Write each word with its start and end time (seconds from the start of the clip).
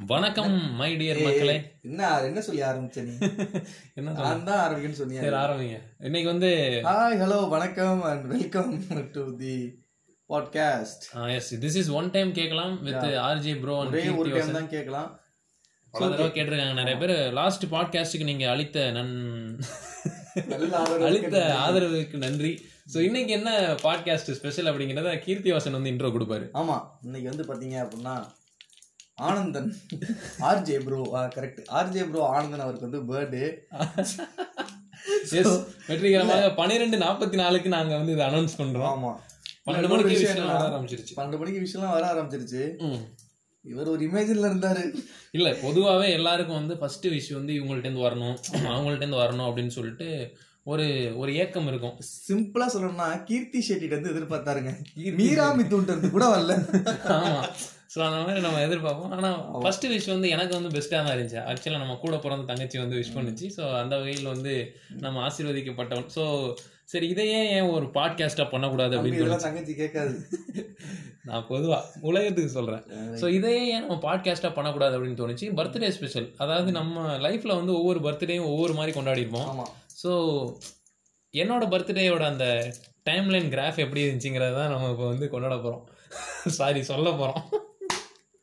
வணக்கம் 0.00 0.54
my 0.78 0.88
dear 0.98 1.18
மக்களே. 1.24 1.54
என்ன 1.86 2.02
என்ன 2.28 2.40
சொல்லி 2.46 2.62
ஆரம்பிச்ச 2.68 3.00
நீ? 3.06 3.14
என்ன 3.98 4.12
நான் 4.18 4.44
தான் 4.44 4.60
ஆரம்பிக்கன்னு 4.62 4.98
சொன்னியா 5.00 5.22
சரி 5.24 5.36
ஆரம்பிங்க. 5.40 5.76
இன்னைக்கு 6.08 6.28
வந்து 6.30 6.50
ஹாய் 6.86 7.16
ஹலோ 7.22 7.38
வணக்கம் 7.54 8.00
and 8.10 8.24
welcome 8.32 8.72
to 9.16 9.24
the 9.42 9.54
podcast 10.30 11.04
yes 11.36 11.50
this 11.64 11.78
is 11.82 11.90
one 11.98 12.08
time 12.16 12.32
கேட்கலாம் 12.40 12.74
வித் 12.88 13.06
ஆர்ஜே 13.26 13.54
ப்ரோ 13.64 13.76
ஒரே 13.82 14.06
ஒரு 14.22 14.32
டைம் 14.36 14.56
தான் 14.58 14.72
கேட்கலாம். 14.76 15.10
பல 15.94 16.08
தடவை 16.08 16.30
கேட்டிருக்காங்க 16.30 16.80
நிறைய 16.80 16.96
பேர். 16.96 17.14
லாஸ்ட் 17.40 17.70
பாட்காஸ்ட்டுக்கு 17.74 18.30
நீங்க 18.32 18.48
அளித்த 18.54 18.88
நன் 18.98 19.14
அளித்த 21.08 21.36
ஆதரவுக்கு 21.62 22.24
நன்றி. 22.26 22.52
ஸோ 22.94 22.98
இன்னைக்கு 23.08 23.32
என்ன 23.32 23.50
பாட்காஸ்ட் 23.86 24.36
ஸ்பெஷல் 24.40 24.70
அப்படிங்கிறத 24.70 25.16
கீர்த்திவாசன் 25.26 25.78
வந்து 25.78 25.92
இன்ட்ரோ 25.94 26.12
கொடுப்பாரு. 26.16 26.46
ஆமா 26.60 26.78
இன்னைக்கு 27.02 27.30
வந்து 27.32 27.50
பாத்தீங்க 27.50 27.78
அப்படின்னா 27.84 28.14
Anandan. 29.20 29.68
RJ 30.48 30.76
bro 30.84 30.98
correct 31.36 31.60
RJ 31.78 32.04
bro 32.10 32.22
Anandan 32.30 32.64
அவருக்கு 32.66 32.88
வந்து 32.88 33.02
பர்த்டே 33.10 33.44
எஸ் 35.40 35.54
வெற்றிகரமாக 35.88 36.48
பன்னிரெண்டு 36.58 36.96
நாற்பத்தி 36.98 37.36
நாலுக்கு 37.36 37.68
நாங்க 37.68 37.92
வந்து 37.96 38.12
இதை 38.12 38.24
அனௌன்ஸ் 38.26 38.58
பண்றோம். 38.58 38.90
ஆமா. 38.92 39.12
பன்னெண்டு 39.66 39.90
மணிக்கு 39.90 40.12
விஷயம் 40.12 40.34
விஷயம் 40.34 40.50
வர 40.52 40.66
ஆரம்பிச்சிருச்சு. 40.68 41.14
பன்னெண்டு 41.16 41.40
மணிக்கு 41.40 41.64
விஷயம்லாம் 41.64 41.96
வர 41.96 42.06
ஆரம்பிச்சிருச்சு. 42.12 42.62
இவர் 43.64 43.88
ஒரு 43.88 44.02
இமேஜின்ல 44.08 44.50
இருந்தாரு. 44.50 44.84
இல்ல 45.30 45.48
பொதுவாவே 45.62 46.06
எல்லாருக்கும் 46.10 46.60
வந்து 46.60 46.76
ஃபர்ஸ்ட் 46.76 47.06
விஷ் 47.06 47.32
வந்து 47.32 47.52
இவங்கள்ட்ட 47.58 47.88
இருந்து 47.88 48.06
வரணும் 48.06 48.36
அவங்கள்ட்ட 48.70 49.04
இருந்து 49.04 49.22
வரணும் 49.22 49.48
அப்படின்னு 49.48 49.74
சொல்லிட்டு 49.78 50.08
ஒரு 50.66 50.86
ஒரு 51.16 51.30
ஏக்கம் 51.42 51.68
இருக்கும். 51.68 51.94
சிம்பிளா 52.26 52.66
சொல்லணும்னா 52.74 53.08
கீர்த்தி 53.24 53.60
ஷெட்டிட்ட 53.68 53.94
இருந்து 53.94 54.12
எதிர்பார்த்தாருங்க. 54.14 54.72
மீரா 55.20 55.46
மித்துன்ட்டு 55.58 55.92
இருந்து 55.92 56.10
கூட 56.10 56.26
வரல. 56.34 56.54
ஆமா. 57.16 57.40
ஸோ 57.90 57.98
அந்த 58.06 58.18
மாதிரி 58.18 58.40
நம்ம 58.44 58.58
எதிர்பார்ப்போம். 58.66 59.12
ஆனா 59.14 59.28
ஃபர்ஸ்ட் 59.62 59.86
விஷ் 59.92 60.10
வந்து 60.12 60.28
எனக்கு 60.34 60.54
வந்து 60.56 60.70
பெஸ்ட்டாக 60.74 61.00
தான் 61.04 61.14
இருந்துச்சு. 61.16 61.38
ஆக்சுவலாக 61.50 61.82
நம்ம 61.84 61.94
கூட 62.02 62.16
பிறந்த 62.16 62.44
தங்கச்சி 62.50 62.76
வந்து 62.78 62.98
விஷ் 62.98 63.14
பண்ணுச்சு. 63.16 63.46
ஸோ 63.56 63.62
அந்த 63.78 63.94
வகையில் 64.00 64.32
வந்து 64.34 64.52
நம்ம 65.04 65.22
ஆசீர்வதிக்கப்பட்டவன். 65.28 66.10
ஸோ 66.16 66.24
சரி 66.92 67.06
இதையே 67.14 67.40
ஏன் 67.56 67.70
ஒரு 67.74 67.86
பாட்காஸ்டாக 67.96 68.46
பண்ணக்கூடாது 68.52 68.94
அப்படின்னு 68.96 69.40
தங்கச்சி 69.44 69.74
கேட்காது. 69.74 70.14
நான் 71.28 71.46
பொதுவா 71.48 71.78
உலகத்துக்கு 72.00 72.52
சொல்றேன். 72.54 72.84
ஸோ 73.20 73.26
இதையே 73.28 73.62
ஏன் 73.72 73.82
நம்ம 73.84 73.96
பாட்காஸ்ட்டாக 74.06 74.52
பண்ணக்கூடாது 74.54 74.94
அப்படின்னு 74.96 75.20
தோணுச்சு? 75.20 75.48
பர்த்டே 75.58 75.90
ஸ்பெஷல் 75.96 76.28
அதாவது 76.38 76.70
நம்ம 76.72 77.16
லைஃப்ல 77.26 77.56
வந்து 77.60 77.74
ஒவ்வொரு 77.80 78.00
பர்த்டேயும் 78.06 78.50
ஒவ்வொரு 78.52 78.74
மாதிரி 78.74 78.94
கொண்டாடிருப்போம் 78.96 79.48
ஆமா. 79.52 79.66
ஸோ 80.02 80.12
என்னோட 81.34 81.64
பர்த்டேயோட 81.68 82.24
அந்த 82.24 82.46
டைம்லைன் 83.06 83.50
கிராஃப் 83.54 83.82
எப்படி 83.84 84.04
இருந்துச்சுங்கிறத 84.06 84.56
தான் 84.60 84.72
நம்ம 84.74 84.90
இப்போ 84.90 85.06
வந்து 85.06 85.28
கொண்டாட 85.28 85.56
போகிறோம் 85.56 85.84
சாரி 86.58 86.82
சொல்ல 86.92 87.08
போகிறோம் 87.12 87.68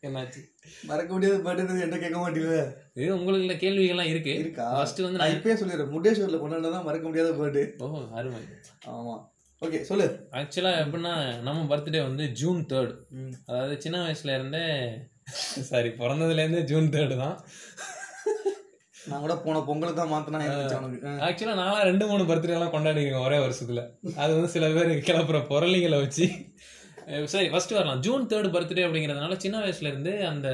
என்னாச்சு? 0.05 0.41
மறக்க 0.89 1.09
முடியாத 1.13 1.37
பர்த்டே 1.45 1.85
என்ன 1.85 1.97
கேட்க 2.01 2.17
மாட்டீங்க 2.19 2.57
இது 2.99 3.07
உங்களுக்கு 3.19 3.55
கேள்விகள்லாம் 3.63 4.11
இருக்கு. 4.11 4.33
இருக்கா? 4.43 4.65
ஃபர்ஸ்ட் 4.77 5.01
வந்து 5.05 5.19
நான் 5.21 5.33
இப்பயே 5.35 5.55
சொல்லிடுறேன். 5.61 5.91
முட்டேஸ்வரில் 5.93 6.41
கொண்டாடுதான் 6.43 6.85
மறக்க 6.87 7.05
முடியாத 7.07 7.31
பர்த்டே 7.39 7.63
ஓ 7.85 7.87
அருமை. 8.19 8.41
ஆமா. 8.93 9.15
ஓகே 9.61 9.79
சொல்லு. 9.89 10.05
ஆக்சுவலாக 10.39 10.81
எப்படின்னா 10.83 11.13
நம்ம 11.47 11.65
பர்த்டே 11.71 12.01
வந்து 12.07 12.25
ஜூன் 12.41 12.59
தேர்ட். 12.71 12.93
அதாவது 13.49 13.75
சின்ன 13.85 14.03
வயசுல 14.05 14.35
இருந்தே 14.37 14.65
சாரி 15.69 15.89
பிறந்ததுலேருந்தே 16.01 16.61
ஜூன் 16.71 16.93
தேர்டு 16.95 17.17
தான். 17.23 17.37
நான் 19.09 19.23
கூட 19.25 19.35
போன 19.43 19.59
பொங்கலுக்கு 19.67 19.99
தான் 19.99 20.13
மாத்தினா. 20.13 20.39
ஆக்சுவலாக 21.27 21.59
நான்லாம் 21.59 21.87
ரெண்டு 21.89 22.07
மூணு 22.11 22.23
பர்த்டே 22.29 22.55
எல்லாம் 22.57 22.73
கொண்டாடிருக்கேன் 22.75 23.25
ஒரே 23.27 23.39
வருஷத்துல. 23.45 23.83
அது 24.21 24.31
வந்து 24.37 24.53
சில 24.55 24.69
பேர் 24.77 24.91
கிளப்புற 25.09 25.39
புரளிங்களை 25.51 25.99
வச்சு. 26.03 26.27
சரி 27.33 27.47
ஃபர்ஸ்ட் 27.51 27.73
வரலாம். 27.77 27.99
ஜூன் 28.05 28.23
தேர்ட் 28.31 28.53
பர்த்டே 28.55 28.85
அப்படிங்கிறதுனால 28.85 29.35
சின்ன 29.43 29.57
வயசுல 29.63 29.89
இருந்து 29.91 30.13
அந்த 30.31 30.47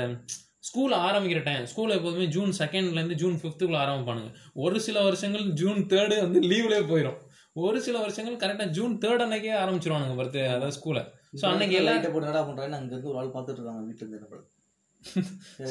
ஸ்கூல் 0.68 0.94
ஆரம்பிக்கிற 1.06 1.40
டைம் 1.48 1.64
ஸ்கூல் 1.72 1.96
எப்போதுமே 1.98 2.26
ஜூன் 2.36 2.52
செகண்ட்ல 2.60 3.00
இருந்து 3.00 3.18
ஜூன் 3.22 3.38
ஃபிஃப்த்துக்குள்ள 3.40 3.80
ஆரம்பிப்பானுங்க. 3.86 4.30
ஒரு 4.66 4.78
சில 4.88 4.98
வருஷங்கள் 5.08 5.46
ஜூன் 5.62 5.82
தேர்டு 5.94 6.18
வந்து 6.26 6.42
லீவ்லேயே 6.52 6.84
போயிடும் 6.92 7.20
ஒரு 7.64 7.80
சில 7.88 7.98
வருஷங்கள் 8.04 8.40
கரெக்டாக 8.44 8.74
ஜூன் 8.78 8.94
தேர்ட் 9.04 9.24
அன்னைக்கே 9.26 9.52
ஆரம்பிச்சிருவானுங்க 9.64 10.16
பர்த்டே 10.20 10.46
அதாவது 10.54 10.76
ஸ்கூலை 10.78 11.04
ஸோ 11.42 11.46
அன்னைக்கு 11.52 11.76
எல்லா 11.82 11.94
போட்டு 12.06 12.28
என்னடா 12.28 12.44
பண்றான்னு 12.48 12.80
அங்க 12.80 12.94
இருந்து 12.94 13.12
ஒரு 13.12 13.20
ஆள் 13.22 13.34
பார்த்துட்டு 13.36 13.60
இருக்காங்க 13.62 13.84
வீட்டுல 13.90 14.06
இருந்து 14.06 14.20
என்ன 14.20 14.42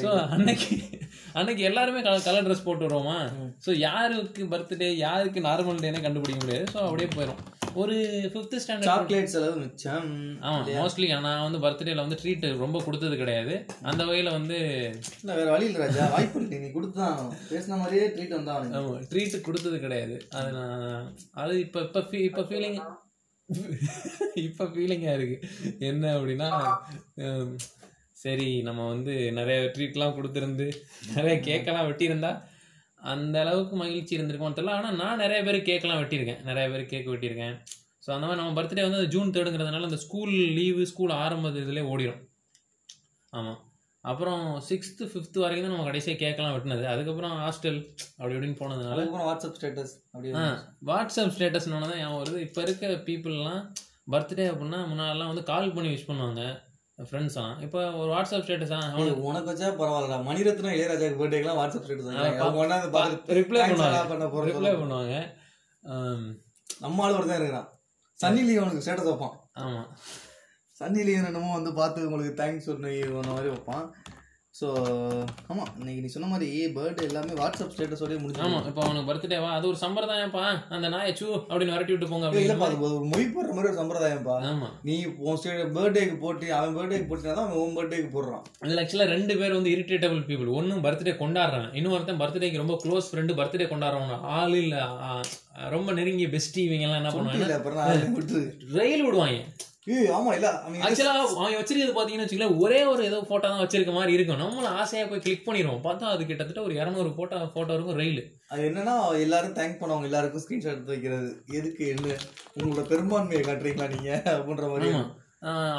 ஸோ 0.01 0.09
அன்னைக்கு 0.35 0.75
அன்னைக்கு 1.39 1.63
எல்லாருமே 1.69 2.01
கலர் 2.07 2.27
கலர் 2.27 2.45
ட்ரெஸ் 2.47 2.65
போட்டு 2.67 2.87
வருவோமா. 2.87 3.17
ஸோ 3.65 3.71
யாருக்கு 3.87 4.43
பர்த்டே 4.51 4.89
யாருக்கு 5.05 5.39
நார்மல் 5.49 5.83
டேனே 5.83 6.01
கண்டுபிடிக்க 6.05 6.39
முடியாது. 6.43 6.65
ஸோ 6.73 6.79
அப்படியே 6.87 7.09
போயிடும் 7.15 7.41
ஒரு 7.81 7.95
ஃபிஃப்த் 8.31 8.55
ஸ்டாண்டர்ட் 8.63 8.89
சாக்லேட் 8.89 9.31
செலவு 9.33 9.55
மிச்சம். 9.61 10.07
ஆமாம் 10.47 10.67
மோஸ்ட்லி 10.79 11.07
நான் 11.13 11.45
வந்து 11.45 11.59
பர்த்டேல 11.65 12.03
வந்து 12.05 12.19
ட்ரீட் 12.21 12.45
ரொம்ப 12.63 12.81
கொடுத்தது 12.85 13.15
கிடையாது. 13.21 13.53
அந்த 13.89 14.01
வகையில் 14.09 14.35
வந்து 14.37 14.57
இல்ல 15.21 15.35
வேற 15.39 15.47
வழி 15.55 15.67
இல்ல 15.69 15.79
ராஜா. 15.83 16.07
வாய்ப்பு 16.15 16.39
இருக்கு. 16.39 16.61
நீ 16.63 16.69
கொடுத்துதான் 16.75 17.17
பேசின 17.51 17.77
மாதிரியே 17.81 18.07
ட்ரீட் 18.15 18.35
வந்தா 18.37 18.55
அவனுக்கு. 18.57 19.07
ட்ரீட் 19.13 19.35
கொடுத்தது 19.47 19.79
கிடையாது. 19.85 20.17
அது 20.39 20.51
நான் 20.57 21.07
அது 21.43 21.53
இப்போ 21.65 21.81
இப்போ 21.87 22.03
ஃபீ 22.09 22.21
இப்போ 22.29 22.45
ஃபீலிங் 22.49 22.79
இப்போ 24.47 24.65
ஃபீலிங்காக 24.73 25.17
இருக்கு. 25.19 25.37
என்ன 25.91 26.11
அப்படின்னா 26.17 26.49
சரி 28.23 28.49
நம்ம 28.67 28.81
வந்து 28.93 29.13
நிறைய 29.37 29.59
ட்ரீட்லாம் 29.75 30.17
கொடுத்துருந்து 30.17 30.67
நிறைய 31.15 31.35
கேக்கெல்லாம் 31.47 31.87
வெட்டியிருந்தா 31.87 32.31
அந்த 33.11 33.35
அளவுக்கு 33.43 33.75
மகிழ்ச்சி 33.81 34.13
இருந்திருக்கும்னு 34.17 34.57
தெரியல. 34.57 34.75
ஆனால் 34.79 34.97
நான் 35.01 35.21
நிறைய 35.23 35.39
பேர் 35.47 35.57
கேக்கெல்லாம் 35.69 36.01
வெட்டியிருக்கேன். 36.01 36.41
நிறைய 36.49 36.65
பேர் 36.73 36.91
கேக் 36.91 37.11
வெட்டியிருக்கேன். 37.13 37.55
ஸோ 38.05 38.09
அந்த 38.15 38.25
மாதிரி 38.27 38.39
நம்ம 38.41 38.55
பர்த்டே 38.57 38.85
வந்து 38.87 39.01
ஜூன் 39.13 39.33
தேர்டுங்கிறதுனால 39.35 39.89
அந்த 39.89 39.99
ஸ்கூல் 40.05 40.33
லீவு 40.57 40.83
ஸ்கூல் 40.91 41.13
ஆரம்பத்து 41.23 41.63
இதுலேயே 41.65 41.89
ஓடிடும் 41.93 42.21
ஆமாம் 43.33 43.59
அப்புறம் 44.03 44.41
சிக்ஸ்த்து 44.69 45.03
ஃபிஃப்த்து 45.11 45.43
வரைக்கும் 45.43 45.65
தான் 45.65 45.73
நம்ம 45.73 45.85
கடைசியாக 45.89 46.19
கேக்கெல்லாம் 46.23 46.55
வெட்டினது. 46.55 46.83
அதுக்கப்புறம் 46.93 47.35
ஹாஸ்டல் 47.43 47.77
அப்படி 48.17 48.33
இப்படின்னு 48.35 48.59
போனதுனால. 48.61 49.05
வாட்ஸ்அப் 49.27 49.57
ஸ்டேட்டஸ் 49.59 49.93
அப்படியே 50.13 50.33
ஆ 50.41 50.43
வாட்ஸ்அப் 50.89 51.33
ஸ்டேட்டஸ்னு 51.35 51.79
தான் 51.85 52.01
ஞாபகம் 52.01 52.21
வருது. 52.21 52.39
இப்போ 52.47 52.61
இருக்க 52.65 52.89
பீப்புளெலாம் 53.07 53.61
பர்த்டே 54.13 54.45
அப்படின்னா 54.51 54.79
முன்னாடிலாம் 54.91 55.31
வந்து 55.31 55.43
கால் 55.51 55.73
பண்ணி 55.75 55.91
விஷ் 55.93 56.09
பண்ணுவாங்க. 56.09 56.43
ஃப்ரெண்ட்ஸ்லாம் 56.99 57.53
இப்போ 57.65 57.79
ஒரு 57.99 58.09
வாட்ஸ்அப் 58.13 58.43
ஸ்டேட்டஸா 58.45 58.79
ஏய், 59.01 59.13
உனக்கு 59.29 59.49
வச்சா 59.51 59.69
பரவாயில்லடா. 59.79 60.17
மணிரத்னம் 60.27 60.75
இளையராஜாக்கு 60.75 61.19
பர்த்டேக்கெல்லாம் 61.21 61.59
வாட்ஸ்அப் 61.59 61.85
ஸ்டேட்டஸ் 61.85 62.09
ரிப்ளை 63.37 63.61
பண்ண 64.11 64.25
போறோம் 64.33 64.49
ரிப்ளை 64.49 64.73
பண்ணுவாங்க. 64.81 65.15
நம்ம 66.83 67.03
ஆளு 67.05 67.15
ஒருத்தன் 67.17 67.39
இருக்கிறான். 67.39 67.67
சன்னி 68.19 68.43
லியோனுக்கு 68.49 68.83
ஸ்டேட்டஸ் 68.85 69.09
வைப்பான். 69.11 69.35
ஆமாம் 69.63 69.87
சன்னி 70.81 71.01
லியோன் 71.07 71.27
என்னமோ 71.29 71.51
வந்து 71.57 71.73
பார்த்து 71.79 72.05
உங்களுக்கு 72.07 72.39
தேங்க்ஸ் 72.41 72.67
சொன்ன 72.69 72.93
மாதிரி 73.31 73.49
வைப்பான். 73.55 73.85
ஸோ 74.55 74.67
ஆமா 75.51 75.63
இன்னைக்கு 75.77 76.01
நீ 76.01 76.09
சொன்ன 76.15 76.27
மாதிரி 76.31 76.47
பர்த்டே 76.75 77.05
எல்லாமே 77.09 77.37
வாட்ஸ்அப் 77.39 77.71
ஸ்டேட்டஸோடய 77.73 78.17
முடிஞ்சு 78.23 78.43
ஆமாம் 78.45 78.65
இப்போ 78.69 78.81
அவனுக்கு 78.85 79.07
பர்த்டேவா 79.07 79.47
அது 79.55 79.65
ஒரு 79.69 79.79
சம்பிரதாயம்ப்பா. 79.83 80.43
அந்த 80.75 80.87
நாயை 80.95 81.11
சூ 81.19 81.27
அப்படின்னு 81.49 81.73
விரட்டி 81.75 81.93
விட்டு 81.93 82.09
போங்க 82.11 82.41
இல்லப்பா 82.41 82.67
அது 82.67 82.77
ஒரு 82.89 83.07
மொய் 83.13 83.25
போடுற 83.35 83.51
மாதிரி 83.55 83.69
ஒரு 83.71 83.79
சம்பிரதாயம்ப்பா. 83.79 84.35
ஆமாம் 84.49 84.75
நீ 84.89 84.97
உன் 85.27 85.41
பர்த்டேக்கு 85.77 86.17
போட்டு 86.25 86.53
அவன் 86.59 86.75
பர்த்டேக்கு 86.77 87.09
போட்டினா 87.11 87.33
தான் 87.39 87.47
அவன் 87.47 87.63
உன் 87.63 87.75
பர்த்டேக்கு 87.79 88.11
போடுறான். 88.15 88.43
இதில் 88.65 88.81
ஆக்சுவலாக 88.83 89.13
ரெண்டு 89.15 89.35
பேர் 89.41 89.57
வந்து 89.57 89.73
இரிட்டேட்டபிள் 89.75 90.21
பீப்புள் 90.29 90.55
ஒன்றும் 90.59 90.83
பர்த்டே 90.85 91.15
கொண்டாடுறான் 91.23 91.69
இன்னொருத்தன் 91.79 92.21
பர்த்டேக்கு 92.23 92.63
ரொம்ப 92.63 92.77
க்ளோஸ் 92.83 93.09
ஃப்ரெண்டு 93.11 93.39
பர்த்டே 93.41 93.67
கொண்டாடுறவங்க 93.73 94.17
ஆள் 94.37 94.57
இல்லை 94.63 94.83
ரொம்ப 95.75 95.89
நெருங்கிய 95.99 96.27
பெஸ்டி 96.33 96.61
இவங்கெல்லாம் 96.67 97.01
என்ன 97.01 97.11
பண்ணுவாங்க 97.15 97.61
ரயில் 98.79 99.05
விடுவாங்க. 99.05 99.39
ஆக்சுவலா 100.85 101.13
அவன் 101.21 101.55
வச்சிருக்கிறது 101.59 101.95
பாத்தீங்கன்னு 101.95 102.25
வச்சுக்கல 102.25 102.47
ஒரே 102.65 102.77
ஒரு 102.91 103.01
ஏதோ 103.07 103.17
போட்டோ 103.31 103.45
தான் 103.47 103.63
வச்சிருக்க 103.63 103.93
மாதிரி 103.97 104.13
இருக்கும். 104.17 104.39
நம்மளும் 104.43 104.77
ஆசையா 104.81 105.05
போய் 105.05 105.23
கிளிக் 105.25 105.45
பண்ணிடுவோம். 105.47 105.81
பார்த்தா 105.87 106.11
அது 106.13 106.27
கிட்டத்தட்ட 106.29 106.61
ஒரு 106.67 106.73
இரநூறு 106.79 107.09
போட்டோ 107.17 107.39
போட்டோ 107.55 107.73
இருக்கும் 107.73 107.99
ரயில் 108.01 108.21
அது 108.53 108.61
என்னன்னா 108.69 108.95
எல்லாரும் 109.25 109.57
தேங்க் 109.59 109.81
பண்ணவங்க 109.81 110.09
எல்லாருக்கும் 110.09 110.43
ஸ்கிரீன்ஷாட் 110.43 110.75
எடுத்து 110.75 110.93
வைக்கிறது. 110.93 111.29
எதுக்கு 111.59 111.83
என்ன? 111.95 112.15
உங்களோட 112.59 112.85
பெரும்பான்மையை 112.91 113.43
காட்டுறீங்களா 113.49 113.89
நீங்க? 113.95 114.11
அப்படின்ற 114.35 114.69
மாதிரி. 114.73 114.91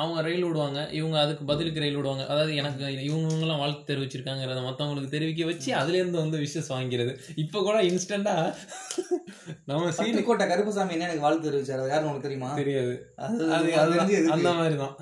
அவங்க 0.01 0.23
ரயில் 0.27 0.47
விடுவாங்க 0.47 0.81
இவங்க 0.99 1.17
அதுக்கு 1.23 1.45
பதிலுக்கு 1.51 1.83
ரயில் 1.83 1.99
விடுவாங்க 1.99 2.25
அதாவது 2.33 2.53
எனக்கு 2.61 2.89
இவங்கெல்லாம் 3.09 3.63
வாழ்த்து 3.63 3.89
தெரிவிச்சிருக்காங்கிறத 3.91 4.63
மற்றவங்களுக்கு 4.67 5.15
தெரிவிக்க 5.15 5.45
வச்சு 5.51 5.71
அதுல 5.81 5.99
இருந்து 6.01 6.19
வந்து 6.23 6.39
விஷஸ் 6.43 6.71
வாங்கிறது. 6.75 7.13
இப்போ 7.45 7.59
கூட 7.69 7.79
இன்ஸ்டண்டா 7.91 8.35
நம்ம 9.71 9.91
சீனி 9.97 10.11
சீனிக்கோட்டை 10.11 10.47
கருப்பசாமி 10.53 10.95
என்ன 10.97 11.09
எனக்கு 11.09 11.27
வாழ்த்து 11.27 11.49
தெரிவிச்சாரு? 11.49 11.83
அது 11.85 11.93
யாருன்னு 11.95 12.13
உனக்கு 12.13 12.29
தெரியுமா? 12.29 12.51
தெரியாது. 12.63 12.95
அது 13.27 13.51
அது 13.59 13.73
அது 13.85 13.97
வந்து? 14.03 14.21
அந்த 14.37 14.53
மாதிரி 14.61 14.79
தான் 14.85 14.95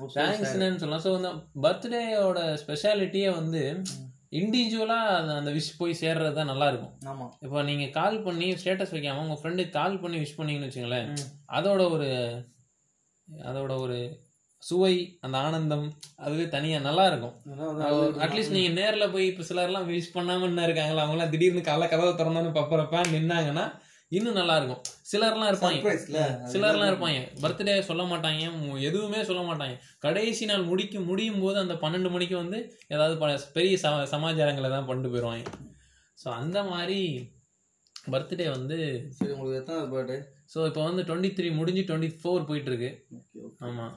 sad. 0.00 0.18
தேங்க்ஸ்ன்னு 0.18 0.80
சொல்லலாம். 0.82 1.04
ஸோ 1.06 1.12
இந்த 1.20 1.30
பர்த்டேயோட 1.64 2.40
ஸ்பெஷாலிட்டியே 2.64 3.30
வந்து 3.38 3.62
இண்டிவிஜுவலாக 4.40 5.32
அந்த 5.40 5.50
விஷ் 5.56 5.70
போய் 5.78 6.00
சேர்றது 6.02 6.36
தான் 6.38 6.52
நல்லா 6.52 6.66
இருக்கும் 6.70 6.94
ஆமா. 7.12 7.26
இப்போ 7.44 7.62
நீங்கள் 7.70 7.94
கால் 8.00 8.18
பண்ணி 8.26 8.48
ஸ்டேட்டஸ் 8.60 8.94
வைக்காம 8.96 9.22
உங்கள் 9.24 9.40
ஃப்ரெண்டுக்கு 9.40 9.78
கால் 9.80 10.02
பண்ணி 10.02 10.18
விஷ் 10.24 10.38
பண்ணீங்கன்னு 10.38 10.68
வச்சுங்களேன். 10.68 11.08
அதோட 11.58 11.82
ஒரு 11.96 12.08
அதோட 13.48 13.72
ஒரு 13.84 13.98
சுவை 14.62 14.94
அந்த 15.24 15.36
ஆனந்தம் 15.46 15.84
அதுவே 16.24 16.44
தனியாக 16.54 16.86
நல்லா 16.86 17.04
இருக்கும். 17.10 17.34
அட்லீஸ்ட் 18.24 18.56
நீங்கள் 18.56 18.76
நேரில் 18.78 19.12
போய் 19.12 19.28
இப்போ 19.30 19.44
சிலர்லாம் 19.50 19.86
விஷ் 19.90 20.14
பண்ணாமல் 20.16 20.48
என்ன 20.50 20.64
இருக்காங்களா? 20.68 21.04
அவங்களாம் 21.04 21.32
திடீர்னு 21.34 21.62
காலைல 21.68 21.88
கதவை 21.92 22.12
திறந்தோன்னு 22.20 22.56
பப்பரப்பா 22.56 23.00
நின்னாங்கன்னா 23.14 23.66
இன்னும் 24.12 24.38
நல்லா 24.40 24.54
இருக்கும். 24.58 24.82
சிலர்லாம் 25.10 25.50
இருப்பாங்க. 25.52 25.80
சிலர்லாம் 26.52 26.90
இருப்பாங்க. 26.90 27.18
பர்த்டே 27.42 27.74
சொல்ல 27.88 28.04
மாட்டாங்க 28.12 28.44
எதுவுமே 28.88 29.20
சொல்ல 29.30 29.42
மாட்டாங்க. 29.48 29.74
கடைசி 30.04 30.44
நாள் 30.50 30.68
முடிக்க 30.70 31.00
முடியும் 31.10 31.42
போது 31.44 31.58
அந்த 31.64 31.74
பன்னெண்டு 31.82 32.12
மணிக்கு 32.14 32.36
வந்து 32.42 32.60
ஏதாவது 32.94 33.16
பெரிய 33.58 33.76
ச 33.84 33.90
சமாச்சாரங்களை 34.14 34.70
தான் 34.76 34.88
பண்ணிட்டு 34.88 35.12
போயிடுவாங்க 35.14 35.44
ஸோ 36.18 36.28
அந்த 36.40 36.58
மாதிரி 36.72 37.00
பர்த்டே 38.12 38.48
வந்து 38.56 38.78
சரி 39.18 39.32
உங்களுக்கு 39.36 39.60
எத்தனை 39.60 39.84
பர்த்டே 39.94 40.18
ஸோ 40.50 40.58
இப்போ 40.66 40.82
வந்து 40.84 41.02
டுவெண்ட்டி 41.02 41.30
த்ரீ 41.36 41.48
முடிஞ்சு 41.54 41.82
டுவெண்ட்டி 41.82 42.10
ஃபோர் 42.20 42.46
போயிட்டு 42.46 42.70
இருக்கு. 42.70 42.90
ஓகே 43.18 43.66
ஆமாம் 43.68 43.94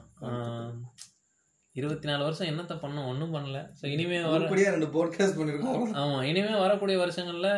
இருபத்தி 1.76 2.06
நாலு 2.08 2.22
வருஷம் 2.24 2.48
என்னத்த 2.48 2.74
பண்ணோம்? 2.80 3.06
ஒன்றும் 3.06 3.34
பண்ணல. 3.34 3.58
ஸோ 3.78 3.84
இனிமே 3.86 4.16
வர 4.22 4.32
உருப்படியா 4.34 4.70
ரெண்டு 4.70 4.88
போட்காஸ்ட் 4.92 5.38
பண்ணிருக்கோம். 5.38 5.84
ஆமாம் 6.00 6.24
இனிமே 6.24 6.54
வரக்கூடிய 6.58 6.96
வருஷங்களில் 6.98 7.48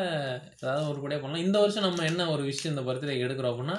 ஏதாவது 0.59 0.85
ஒரு 0.91 0.99
கூடயே 0.99 1.19
பண்ணலாம். 1.19 1.45
இந்த 1.45 1.59
வருஷம் 1.59 1.87
நம்ம 1.87 2.05
என்ன 2.05 2.29
ஒரு 2.31 2.43
விஷயம் 2.43 2.75
இந்த 2.75 2.85
பர்த்டே 2.89 3.17
எடுக்கிறோம் 3.21 3.53
அப்படின்னா. 3.53 3.79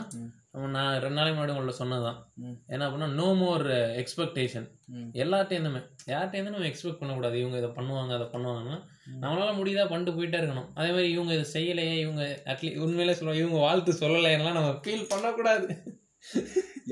நம்ம 0.53 0.67
நான் 0.69 0.99
ரெண்டு 0.99 1.17
நாளைக்கு 1.17 1.37
முன்னாடி 1.37 1.53
உங்கள்ட்ட 1.53 1.75
சொன்னதுதான். 1.77 2.19
ம். 2.41 2.57
என்ன 2.67 2.83
அப்படின்னா 2.87 3.09
நோ 3.13 3.27
மோர் 3.33 3.65
எக்ஸ்பெக்டேஷன் 4.01 4.67
ம். 4.93 5.07
எல்லார்ட்டேருந்துமே 5.15 5.81
யார்ட்டேருந்து 6.07 6.53
நம்ம 6.53 6.69
எக்ஸ்பெக்ட் 6.69 6.99
பண்ணக்கூடாது. 6.99 7.39
இவங்க 7.39 7.57
இதை 7.57 7.71
பண்ணுவாங்க 7.75 8.13
அதை 8.13 8.27
பண்ணுவாங்கன்னா. 8.33 8.77
நம்மளால 9.19 9.51
முடியுதா 9.57 9.85
பண்ணிட்டு 9.85 10.17
போயிட்டே 10.17 10.39
இருக்கணும். 10.41 10.69
அதே 10.75 10.91
மாதிரி 10.91 11.09
இவங்க 11.11 11.33
இதை 11.33 11.47
செய்யலையே 11.53 11.95
இவங்க 11.99 12.23
அட்லீஸ்ட் 12.45 12.83
உண்மையிலே 12.83 13.13
சொல்லுவாங்க 13.13 13.43
இவங்க 13.43 13.59
வாழ்த்து 13.59 13.99
சொல்லலைன்னா 13.99 14.53
நம்ம 14.53 14.71
ஃபீல் 14.83 15.09
பண்ணக்கூடாது. 15.09 15.67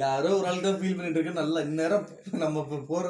யாரோ 0.01 0.29
ஒரு 0.37 0.47
ஆள் 0.49 0.63
தான் 0.65 0.77
ஃபீல் 0.79 0.95
பண்ணிட்டு 0.97 1.19
இருக்கு. 1.19 1.39
நல்லா 1.39 1.59
இந்நேரம் 1.67 2.05
நம்ம 2.43 2.63
போற 2.91 3.07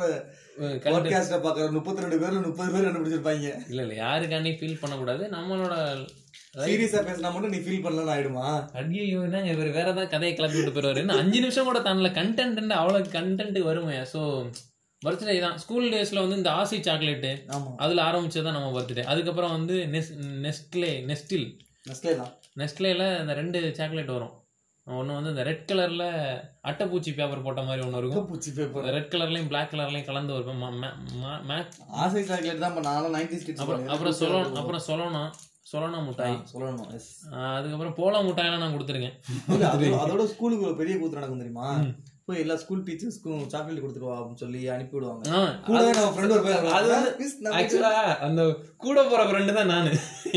பாட்காஸ்ட 0.86 1.38
பாக்குற 1.46 1.70
முப்பத்தி 1.76 2.04
ரெண்டு 2.04 2.18
பேர்ல 2.22 2.42
முப்பது 2.48 2.74
பேர் 2.74 2.88
கண்டுபிடிச்சிருப்பாங்க. 2.88 3.52
இல்லை 3.70 3.84
இல்லை 3.86 3.96
யாருக்காண்டி 4.02 4.52
ஃபீல் 4.60 4.82
பண்ணக்கூடாது? 4.82 5.24
நம்மளோட 5.36 5.76
சீரியஸா 6.66 7.00
பேசினா 7.08 7.32
மட்டும் 7.36 7.54
நீ 7.54 7.60
ஃபீல் 7.66 7.86
பண்ணலன்னு 7.86 8.14
ஆயிடுமா? 8.16 8.48
ஐயோ 8.82 9.06
இவர்? 9.54 9.72
வேற 9.78 9.88
ஏதாவது 9.94 10.12
கதையை 10.16 10.34
கிளப்பி 10.36 10.60
விட்டு 10.60 11.02
இன்னும் 11.04 11.22
அஞ்சு 11.22 11.40
நிமிஷம் 11.46 11.70
கூட 11.70 11.82
தானல 11.88 12.12
கண்டென்ட் 12.20 12.78
அவ்வளோ 12.82 13.02
கண்டென்ட் 13.18 13.60
வருமே. 13.70 13.98
ஸோ 14.14 14.22
பர்த்டே 15.02 15.40
தான். 15.46 15.58
ஸ்கூல் 15.64 15.90
டேஸ்ல 15.94 16.22
வந்து 16.26 16.40
இந்த 16.42 16.52
ஆசி 16.60 16.78
சாக்லேட்டு 16.90 17.32
அதில் 17.86 18.06
ஆரம்பிச்சது 18.10 18.46
தான் 18.48 18.58
நம்ம 18.60 18.70
பர்த்டே 18.76 19.04
அதுக்கப்புறம் 19.14 19.56
வந்து 19.58 19.78
நெஸ் 19.96 20.14
நெஸ்ட்லே 20.46 20.94
நெஸ்டில். 21.10 21.50
நெஸ்லே 21.90 22.14
தான். 22.22 22.32
நெஸ்ட்லேல 22.62 23.06
இந்த 23.24 23.34
ரெண்டு 23.42 23.60
சாக்லேட் 23.80 24.16
வரும். 24.18 24.34
ஒன்று 24.86 25.14
வந்து 25.14 25.30
இந்த 25.30 25.44
ரெட் 25.44 25.70
கலரில் 25.74 26.42
அட்டைப்பூச்சி 26.64 27.14
பேப்பர் 27.16 27.42
போட்ட 27.42 27.62
மாதிரி 27.62 27.86
ஒன்று 27.86 27.98
இருக்கும். 27.98 28.28
பூச்சி 28.28 28.52
பேப்பர் 28.52 28.84
ரெட் 28.84 29.14
கலர்லையும் 29.14 29.46
பிளாக் 29.46 29.74
கலர்லையும் 29.74 30.06
கலந்து 30.06 30.34
மா- 31.48 31.66
ஆசை 31.88 32.24
சாக்லேட் 32.24 32.60
தான் 32.60 32.80
நானும் 32.80 33.14
நைன்டி 33.14 33.56
அப்புறம் 33.56 33.88
அப்புறம் 33.88 34.14
சொல்லணும் 34.20 34.54
அப்புறம் 34.54 34.82
சொல்லணும். 34.88 35.30
சொல்லணும் 35.74 36.06
மிட்டாய். 36.06 36.44
ஆஹ் 37.32 37.56
அதுக்கப்புறம் 37.56 37.96
போலா 37.96 38.28
மிட்டாயெல்லாம் 38.28 38.58
நான் 38.58 38.74
கொடுத்துருக்கேன். 38.74 39.20
அதோட- 39.96 40.26
ஸ்கூலுக்கு 40.26 40.66
ஒரு 40.66 40.76
பெரிய 40.76 40.98
கூத்து 40.98 41.14
நடக்கும் 41.14 41.38
தெரியுமா. 41.38 41.76
போய் 42.34 42.44
எல்லா 42.46 42.58
ஸ்கூல் 42.64 42.86
டீச்சர்ஸ்க்கும் 42.90 43.42
சாக்லேட் 43.54 43.84
கொடுத்துருவா 43.86 44.18
அப்படின்னு 44.20 44.44
சொல்லி 44.44 44.62
அனுப்பி 44.76 44.98
விடுவாங்க 44.98 45.24
அந்த 48.28 48.44
கூட 48.86 49.00
போற 49.12 49.22
ஃப்ரெண்டு 49.30 49.58
தான் 49.58 49.72
நானு. 49.74 49.92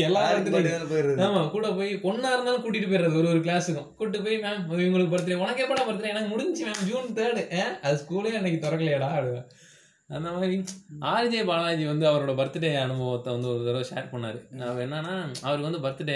எல்லா 0.07 0.21
யாருக்கு 0.25 0.49
இடத்துலயும் 0.49 0.73
birthday 0.73 0.91
போயிடுறது. 0.93 1.21
ஆமா 1.27 1.43
கூட 1.53 1.67
போய் 1.77 1.91
பொண்ணா 2.07 2.31
இருந்தாலும் 2.35 2.63
கூட்டிட்டு 2.65 2.89
போயிடுறது 2.91 3.21
ஒரு 3.21 3.29
ஒரு 3.33 3.41
கிளாஸுக்கும் 3.45 3.87
கூட்டிட்டு 3.99 4.25
போய் 4.25 4.41
மேம் 4.47 4.65
இவங்களுக்கு 4.81 5.13
பர்த்டே 5.13 5.39
உனக்கு 5.43 5.63
எப்படா 5.65 5.85
பர்த்டே 5.87 6.13
எனக்கு 6.15 6.33
முடிஞ்சு 6.33 6.65
மேம் 6.67 6.83
ஜூன் 6.91 7.15
தேர்டு 7.19 7.45
அது 7.85 8.01
ஸ்கூலே 8.03 8.37
எனக்கு 8.41 8.65
திறக்கலையாடா 8.65 9.09
அப்படிதான் 9.15 9.49
அந்த 10.17 10.29
மாதிரி 10.33 10.57
ஆர்ஜே 11.11 11.39
பாலாஜி 11.47 11.85
வந்து 11.89 12.05
அவரோட 12.09 12.33
பர்த்டே 12.39 12.69
அனுபவத்தை 12.83 13.29
வந்து 13.35 13.49
ஒரு 13.53 13.63
தடவை 13.65 13.81
ஷேர் 13.89 14.11
பண்ணாரு. 14.11 14.39
அவர் 14.67 14.83
என்னன்னா 14.85 15.15
அவருக்கு 15.45 15.67
வந்து 15.69 15.81
பர்த்டே. 15.85 16.15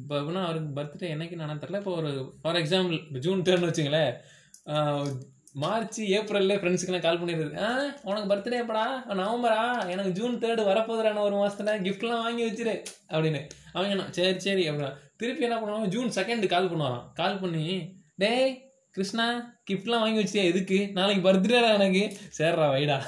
இப்போ 0.00 0.14
எப்படின்னா 0.18 0.42
அவருக்கு 0.48 0.76
பர்த்டே 0.78 1.12
என்னைக்கு 1.14 1.38
நான் 1.40 1.62
தெரியல. 1.62 1.80
இப்போ 1.82 1.94
ஒரு 2.00 2.10
ஃபார் 2.42 2.58
எக்ஸாம்பிள் 2.62 2.98
ஜூன் 3.26 3.44
தேர்ட்னு 3.46 3.70
வச்சுங்களேன். 3.70 4.12
மார்ச் 5.62 6.00
ஏப்ரல்ல 6.00 6.56
ஃப்ரெண்ட்ஸுக்கெல்லாம் 6.58 7.06
கால் 7.06 7.20
பண்ணிடுறது 7.20 7.54
ஆ 7.62 7.68
உனக்கு 8.02 8.28
பர்த்டே 8.32 8.58
எப்படா? 8.64 8.84
நவம்பரா? 9.20 9.62
எனக்கு 9.92 10.10
ஜூன் 10.10 10.34
தேர்டு 10.38 10.64
வரப்போதுறான 10.68 11.22
ஒரு 11.28 11.36
மாதத்துல 11.36 11.72
கிஃப்ட்லாம் 11.86 12.24
வாங்கி 12.26 12.42
வச்சிரு 12.48 12.74
அப்படின்னு. 13.12 13.40
அவங்க 13.72 13.92
என்ன 13.94 14.06
சரி 14.10 14.38
சரி 14.38 14.70
அப்படின்னா. 14.70 14.90
திருப்பி 15.16 15.46
என்ன 15.48 15.56
பண்ணுவாங்க? 15.60 15.88
June 15.94 16.10
second 16.18 16.46
call 16.46 16.70
பண்ணுவாராம். 16.70 17.06
கால் 17.14 17.38
பண்ணி 17.38 17.64
டேய் 18.16 18.52
கிருஷ்ணா 18.90 19.26
கிஃப்ட்லாம் 19.70 20.04
வாங்கி 20.04 20.22
வச்சியா 20.22 20.44
எதுக்கு? 20.44 20.78
நாளைக்கு 20.92 21.24
பர்த்டேடா 21.26 21.72
எனக்கு? 21.78 22.04
சேர்றா 22.38 22.68
வைடா. 22.76 22.98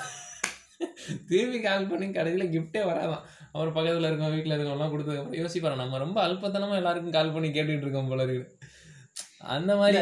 திருப்பி 1.28 1.60
கால் 1.60 1.86
பண்ணி 1.86 2.10
கடைசியில் 2.10 2.52
கிஃப்டே 2.54 2.82
வராதான். 2.90 3.24
அவர் 3.52 3.72
பக்கத்தில் 3.72 4.08
இருக்கோம் 4.08 4.34
வீட்டில் 4.34 4.54
இருக்கோம்லாம் 4.56 4.92
கொடுத்ததுக்கப்புறம் 4.92 5.40
யோசிப்பாரு 5.40 5.76
நம்ம 5.76 5.98
ரொம்ப 5.98 6.18
அல்பத்தனமாக 6.28 6.80
எல்லாருக்கும் 6.82 7.16
கால் 7.16 7.32
பண்ணி 7.32 7.48
கேட்டுக்கிட்டு 7.48 7.86
இருக்கோம் 7.86 8.08
போல 8.08 8.24
இருக்குது. 8.24 8.46
அந்த 9.54 9.72
மாதிரி 9.76 9.98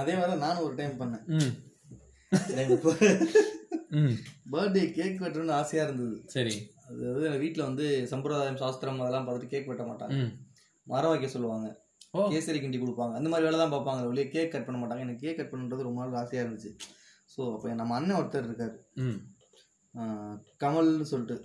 அதே 0.00 0.14
மாதிரி 0.20 0.40
நானும் 0.44 0.64
ஒரு 0.64 0.74
டைம் 0.74 1.00
பண்ணேன். 1.00 1.24
பர்த்டே 4.52 4.82
கேக் 4.92 5.22
வெட்டணும்னு 5.22 5.58
ஆசையா 5.58 5.84
இருந்தது. 5.84 6.16
சரி. 6.26 6.54
அது 6.88 7.00
வந்து 7.12 7.28
எங்க 7.28 7.40
வீட்ல 7.44 7.62
வந்து 7.68 7.84
சம்பிரதாயம் 8.12 8.60
சாஸ்திரம் 8.62 9.00
அதெல்லாம் 9.00 9.26
பார்த்துட்டு 9.26 9.52
கேக் 9.52 9.70
வெட்ட 9.70 9.84
மாட்டாங்க. 9.84 10.18
மரம் 10.86 11.12
வைக்க 11.12 11.28
சொல்லுவாங்க. 11.28 11.68
ஓ. 12.12 12.26
கேசரி 12.32 12.58
கிண்டி 12.62 12.78
கொடுப்பாங்க. 12.80 13.14
அந்த 13.14 13.28
மாதிரி 13.28 13.46
வேலை 13.48 13.60
தான் 13.60 13.74
பார்ப்பாங்க. 13.74 14.02
வெளியே 14.10 14.26
கேக் 14.28 14.52
கட் 14.52 14.66
பண்ண 14.66 14.78
மாட்டாங்க. 14.80 15.06
எனக்கு 15.06 15.24
கேக் 15.24 15.38
கட் 15.38 15.52
பண்ணுறது 15.52 15.86
ரொம்ப 15.88 16.00
நாள் 16.04 16.20
ஆசையா 16.22 16.42
இருந்துச்சு. 16.44 16.72
ஸோ 17.34 17.40
அப்போ 17.54 17.74
நம்ம 17.74 17.94
அண்ணன் 17.94 18.18
ஒருத்தர் 18.20 18.48
இருக்காரு. 18.50 18.74
கமல்னு 20.64 21.10
சொல்லிட்டு. 21.12 21.36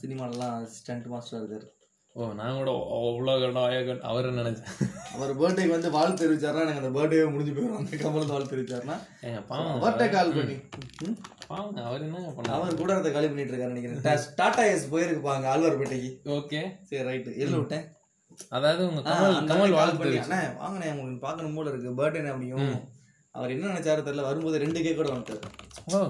சினிமாலலாம் 0.00 0.62
ஸ்டண்ட் 0.76 1.06
மாஸ்டர் 1.06 1.40
இருக்காரு. 1.42 1.66
ஓ 2.16 2.26
நான் 2.32 2.58
கூட 2.58 2.70
அவ்வளோ 2.96 3.32
நாயகன் 3.52 4.00
அவர் 4.02 4.28
நினைச்சேன் 4.32 4.68
அவர் 5.14 5.32
பர்த்டேக்கு 5.36 5.68
வந்து 5.68 5.90
வாழ்த்து 5.90 6.22
தெரிவிச்சாருன்னா 6.22 6.62
எனக்கு 6.64 6.82
அந்த 6.82 6.92
பர்த்டே 6.94 7.18
முடிஞ்சு 7.30 7.52
போயிடும் 7.52 7.76
அந்த 7.76 7.96
கமல் 7.96 8.26
வாழ்த்து 8.26 8.52
தெரிவிச்சாருன்னா 8.52 8.96
ஏங்க 9.22 9.40
பாவம். 9.46 9.74
அவர்கிட்ட 9.74 10.06
கால் 10.10 10.32
பண்ணி. 10.32 10.56
ம், 11.04 11.16
பாவங்க 11.46 11.82
அவர் 11.82 12.02
என்ன 12.02 12.22
பண்ணார்? 12.30 12.54
அவர் 12.54 12.74
கூட 12.74 12.94
அதை 12.94 13.12
காலி 13.12 13.26
பண்ணிட்டு 13.26 13.52
இருக்காரு 13.52 13.74
நினைக்கிறேன். 13.74 14.00
டா- 14.06 14.34
டாடா 14.34 14.64
எஸ் 14.66 14.90
போயிருப்பாங்க 14.92 15.46
ஆழ்வார்பேட்டைக்கு 15.46 16.10
ஓகே. 16.30 16.60
சரி 16.82 17.02
ரைட்டு 17.02 17.36
எதில் 17.36 17.58
விட்டேன்? 17.58 17.84
அதாவது 18.48 18.82
உங்க 18.88 19.02
கமல் 19.02 19.36
கமல் 19.50 19.74
வாழ்த்து 19.74 19.98
பண்ணி, 19.98 20.18
வாங்கண்ணே 20.60 20.88
உங்களுக்கு 20.92 21.20
பார்க்கணும் 21.20 21.54
போல 21.54 21.70
இருக்கு. 21.70 21.96
பர்த்டே 22.00 22.28
அப்படியும் 22.28 22.72
அவர் 23.34 23.50
என்ன 23.50 23.72
நினைச்சாரு 23.72 24.02
தெரியல 24.02 24.22
வரும்போது 24.22 24.58
ரெண்டு 24.58 24.80
கேக்கோட 24.80 25.08
வந்துட்டாரு 25.10 25.40
ஓ. 25.92 26.00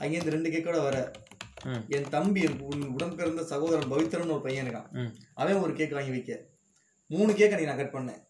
அங்கேருந்து 0.00 0.30
ரெண்டு 0.30 0.50
கேக்கோட 0.50 0.82
வர. 0.82 0.96
ம் 1.00 1.27
என் 1.96 2.10
தம்பி 2.14 2.40
என் 2.48 2.60
உடன் 2.96 3.16
பிறந்த 3.18 3.42
சகோதரன் 3.52 3.90
பவித்ரன் 3.92 4.34
ஒரு 4.36 4.44
பையன் 4.46 4.66
இருக்கான். 4.66 4.90
அவன் 5.40 5.64
ஒரு 5.66 5.72
கேக் 5.78 5.96
வாங்கி 5.98 6.14
வைக்க. 6.16 6.32
மூணு 7.10 7.30
கேக் 7.38 7.52
அன்னைக்கு 7.52 7.70
நான் 7.70 7.82
கட் 7.82 7.96
பண்ணேன். 7.96 8.20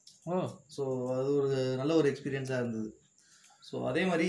ஸோ 0.75 0.83
அது 1.17 1.29
ஒரு 1.41 1.59
நல்ல 1.81 1.93
ஒரு 2.01 2.09
எக்ஸ்பீரியன்ஸாக 2.13 2.63
இருந்தது. 2.63 2.89
ஸோ 3.69 3.77
அதே 3.91 4.03
மாதிரி 4.11 4.29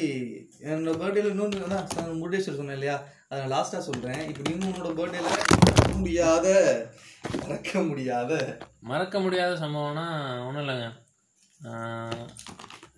என்னோட 0.70 0.94
பர்த்டேல 1.02 1.32
இன்னொன்று 1.34 1.68
தான் 1.74 2.20
முருடேஸ்வர் 2.22 2.60
சொன்னேன் 2.60 2.78
இல்லையா? 2.80 2.96
அதை 3.28 3.38
நான் 3.42 3.54
லாஸ்ட்டாக 3.56 3.84
சொல்கிறேன் 3.90 4.24
இப்போ 4.30 4.42
நீ 4.48 4.54
உன்னோட 4.70 4.92
பர்த்டேல 5.00 5.28
முடியாத 6.00 6.48
மறக்க 7.44 7.82
முடியாத. 7.90 8.32
மறக்க 8.92 9.20
முடியாத 9.26 9.54
சம்பவம்னா 9.64 10.06
ஒன்றும் 10.48 10.64
இல்லைங்க. 10.64 10.88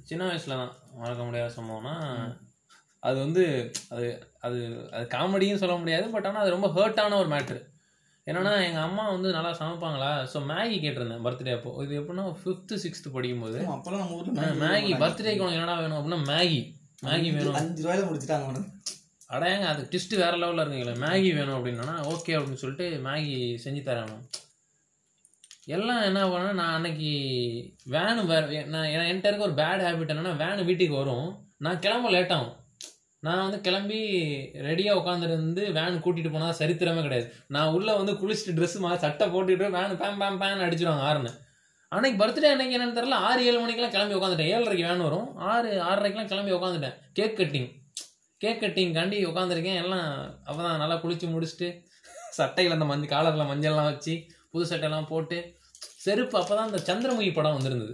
சின்ன 0.10 0.24
வயசுல 0.30 0.58
தான் 0.62 0.74
மறக்க 1.02 1.22
முடியாத 1.28 1.52
சம்பவம்னா 1.58 1.96
அது 3.04 3.18
வந்து 3.20 3.44
அது 3.90 4.08
அது 4.40 4.58
அது 4.92 5.08
காமெடியும் 5.08 5.56
சொல்ல 5.56 5.76
முடியாது 5.76 6.10
பட் 6.10 6.26
ஆனால் 6.26 6.42
அது 6.42 6.50
ரொம்ப 6.50 6.68
ஹர்ட்டான 6.70 7.18
ஒரு 7.18 7.30
மேட்ரு 7.30 7.60
என்னன்னா 8.28 8.66
எங்கள் 8.66 8.82
அம்மா 8.82 9.10
வந்து 9.10 9.32
நல்லா 9.32 9.52
சமைப்பாங்களா? 9.52 10.10
ஸோ 10.32 10.40
மேகி 10.48 10.76
கேட்டிருந்தேன் 10.80 11.24
பர்த்டே 11.24 11.54
அப்போ. 11.54 11.84
இது 11.84 12.02
எப்படின்னா 12.02 12.26
ஃபிஃப்த்து 12.42 12.76
சிக்ஸ்த்து 12.84 13.10
படிக்கும்போது. 13.12 13.58
மேகி. 14.62 14.92
பர்த்டேக்கு 15.00 15.40
உனக்கு 15.40 15.60
என்னடா 15.60 15.80
வேணும் 15.80 16.00
அப்படின்னா 16.00 16.20
மேகி 16.28 16.60
மேகி 17.04 17.30
வேணும். 17.34 17.54
அஞ்சு 17.54 17.84
ரூபாயில 17.84 18.06
முடிச்சிட்டாங்க 18.08 18.62
அடையாங்க 19.30 19.66
அது 19.66 19.88
டிஸ்ட் 19.92 20.16
வேற 20.16 20.38
லெவலில் 20.38 20.62
இருக்குங்களே. 20.62 20.96
மேகி 21.00 21.36
வேணும் 21.36 21.58
அப்படின்னா 21.58 21.96
ஓகே 22.08 22.32
அப்படின்னு 22.36 22.54
சொல்லிட்டு 22.56 23.02
மேகி 23.06 23.36
செஞ்சு 23.64 23.84
தரேன் 23.84 24.16
எல்லாம் 25.68 26.02
என்ன 26.02 26.30
பண்ணா 26.30 26.52
நான் 26.52 26.74
அன்னைக்கு 26.74 27.10
வேனு 27.90 28.26
வேற 28.26 28.44
நான் 28.66 28.90
என்- 28.92 29.08
என்கிட்ட 29.08 29.28
இருக்க 29.28 29.44
ஒரு 29.44 29.54
பேட் 29.54 29.84
ஹேபிட் 29.84 30.14
என்னன்னா 30.14 30.34
வேனு 30.38 30.66
வீட்டுக்கு 30.66 30.96
வரும். 30.96 31.28
நான் 31.58 31.80
கிளம்ப 31.80 32.10
லேட் 32.10 32.32
ஆகும். 32.32 32.56
நான் 33.26 33.44
வந்து 33.46 33.58
கிளம்பி 33.66 34.00
ரெடியாக 34.68 35.00
உட்காந்துருந்து 35.00 35.64
வேன் 35.78 36.02
கூட்டிகிட்டு 36.06 36.32
போனால் 36.36 36.58
சரித்திரமே 36.60 37.02
கிடையாது. 37.08 37.28
நான் 37.56 37.74
உள்ளே 37.78 37.94
வந்து 38.00 38.14
குளிச்சுட்டு 38.22 38.56
ட்ரெஸ் 38.60 38.78
மாதிரி 38.86 39.04
சட்டை 39.06 39.26
போட்டுட்டு 39.34 39.68
வேன் 39.76 40.00
பேம் 40.02 40.18
பேம் 40.22 40.40
பேன் 40.44 40.66
அடிச்சிருவாங்க 40.68 41.04
ஆறுன்னு. 41.10 41.34
அன்னைக்கு 41.92 42.18
பர்த்டே 42.22 42.50
அன்னைக்கு 42.54 42.76
என்னன்னு 42.78 42.98
தெரியல 42.98 43.20
ஆறு 43.28 43.42
ஏழு 43.50 43.60
மணிக்கெல்லாம் 43.62 43.96
கிளம்பி 43.96 44.18
உட்காந்துட்டேன் 44.18 44.52
ஏழரைக்கு 44.56 44.88
வேன் 44.90 45.06
வரும். 45.08 45.28
ஆறு 45.54 45.70
ஆறரைக்கெல்லாம் 45.90 46.32
கிளம்பி 46.34 46.56
உட்காந்துட்டேன் 46.58 46.98
கேக் 47.20 47.38
கட்டிங் 47.40 47.70
கேக் 48.42 48.62
கட்டிங் 48.64 48.94
காண்டி 48.98 49.18
உட்காந்துருக்கேன் 49.32 49.80
எல்லாம் 49.84 50.08
அப்போ 50.48 50.62
தான் 50.68 50.80
நல்லா 50.84 50.96
குளிச்சு 51.04 51.28
முடிச்சுட்டு 51.34 51.70
சட்டையில் 52.38 52.76
அந்த 52.76 52.88
மஞ்சள் 52.92 53.12
காலரில் 53.14 53.50
மஞ்சள்லாம் 53.52 53.90
வச்சு 53.92 54.14
புது 54.54 54.66
சட்டையெல்லாம் 54.72 55.10
போட்டு 55.12 55.38
செருப்பு 56.06 56.36
அப்போ 56.40 56.54
தான் 56.58 56.70
அந்த 56.70 56.80
சந்திரமுகி 56.88 57.32
படம் 57.34 57.58
வந்திருந்தது. 57.58 57.94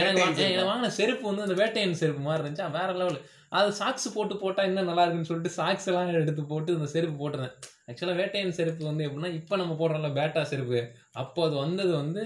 எனக்கு 0.00 0.66
வாங்கின 0.70 0.90
செருப்பு 0.98 1.24
வந்து 1.30 1.46
அந்த 1.46 1.56
வேட்டையன் 1.62 2.00
செருப்பு 2.02 2.22
மாதிரி 2.26 2.42
இருந்துச்சா. 2.42 2.66
வேற 2.76 2.88
லெவல் 3.00 3.18
அது 3.52 3.72
சாக்ஸ் 3.72 4.06
போட்டு 4.14 4.34
போட்டா 4.36 4.62
இன்னும் 4.62 4.88
நல்லா 4.90 5.02
இருக்குன்னு 5.02 5.28
சொல்லிட்டு 5.28 5.56
சாக்ஸ் 5.58 5.86
எல்லாம் 5.86 6.08
எடுத்து 6.20 6.42
போட்டு 6.44 6.72
இந்த 6.72 6.86
செருப்பு 6.86 7.16
போட்டிருந்தேன். 7.20 7.54
ஆக்சுவலாக 7.88 8.18
வேட்டையன் 8.20 8.56
செருப்பு 8.58 8.84
வந்து 8.84 9.04
எப்படின்னா 9.06 9.30
இப்போ 9.32 9.56
நம்ம 9.56 9.76
போடுறோம்ல 9.80 10.10
பேட்டா 10.12 10.42
செருப்பு. 10.42 10.80
அப்போ 11.12 11.44
அது 11.46 11.56
வந்தது 11.56 11.92
வந்து 11.96 12.22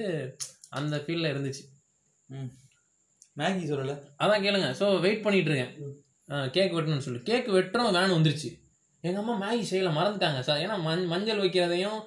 அந்த 0.71 0.97
ஃபீல்டில் 0.97 1.33
இருந்துச்சு. 1.33 1.65
ம். 2.29 2.51
மேகி 3.37 3.65
சொல்லல. 3.73 3.93
அதான் 4.19 4.45
கேளுங்க. 4.47 4.71
ஸோ 4.81 4.87
வெயிட் 5.01 5.25
பண்ணிட்டு 5.27 5.51
இருக்கேன் 5.51 5.75
கேக் 6.51 6.75
வெட்டணும்னு 6.77 7.07
சொல்லி. 7.07 7.21
கேக் 7.23 7.49
வெட்டுறோம் 7.55 7.95
வேன் 7.99 8.17
வந்துருச்சு. 8.17 8.51
எங்கள் 9.05 9.23
அம்மா 9.23 9.35
மேகி 9.45 9.65
செய்யல 9.71 9.91
மறந்துட்டாங்க. 9.99 10.41
சார் 10.41 10.63
ஏன்னா 10.65 10.77
மஞ் 10.83 11.05
மஞ்சள் 11.07 11.43
வைக்கிறதையும் 11.45 11.99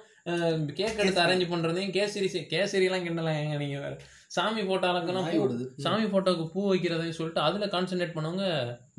கேக் 0.78 1.00
எடுத்து 1.02 1.24
அரேஞ்ச் 1.24 1.50
பண்ணுறதையும் 1.52 1.94
கேசரி 1.96 2.28
கேசரிலாம் 2.52 3.06
கிண்டலாம் 3.06 3.38
ஏங்க 3.40 3.56
நீங்கள் 3.56 3.82
வேறு. 3.84 3.96
சாமி 4.36 4.62
போட்டோ 4.68 4.86
அளக்கெல்லாம் 4.92 5.26
நாய் 5.28 5.40
பூ 5.40 5.66
சாமி 5.84 6.06
போட்டோக்கு 6.14 6.44
பூ 6.54 6.62
வைக்கிறதையும் 6.70 7.18
சொல்லிட்டு 7.18 7.44
அதில் 7.46 7.72
கான்சென்ட்ரேட் 7.74 8.16
பண்ணவங்க 8.16 8.46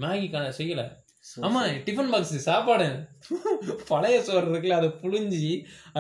மேகி 0.03 0.27
செய்யலை. 0.59 0.85
ஆமா 1.47 1.61
டிஃபன் 1.85 2.11
பாக்ஸ் 2.13 2.33
சாப்பாடு. 2.49 2.87
பழைய 3.91 4.17
சோறு 4.25 4.51
இருக்குல்ல 4.51 4.79
அதை 4.81 4.89
புழிஞ்சி 5.03 5.47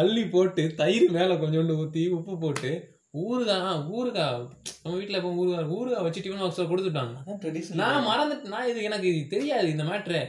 அள்ளி 0.01 0.23
போட்டு 0.35 0.63
தயிர் 0.81 1.07
மேலே 1.17 1.35
கொஞ்சோண்டு 1.43 1.79
ஊற்றி 1.83 2.03
உப்பு 2.17 2.35
போட்டு 2.43 2.71
ஊறுகாய் 3.23 3.83
ஊறுகாய். 3.97 4.39
நம்ம 4.83 4.95
வீட்டில் 4.99 5.19
இப்போ 5.19 5.33
ஊறுகாய் 5.41 5.73
ஊறுகாய் 5.77 6.05
வச்சு 6.07 6.23
டிஃபன் 6.25 6.43
பாக்ஸில் 6.43 6.71
கொடுத்துட்டாங்க. 6.71 7.15
நான் 7.81 8.07
மறந்துட்டு 8.09 8.53
நான் 8.55 8.69
இது 8.71 8.87
எனக்கு 8.89 9.07
இது 9.11 9.21
தெரியாது 9.35 9.67
இந்த 9.75 9.85
மேட்ரு 9.91 10.21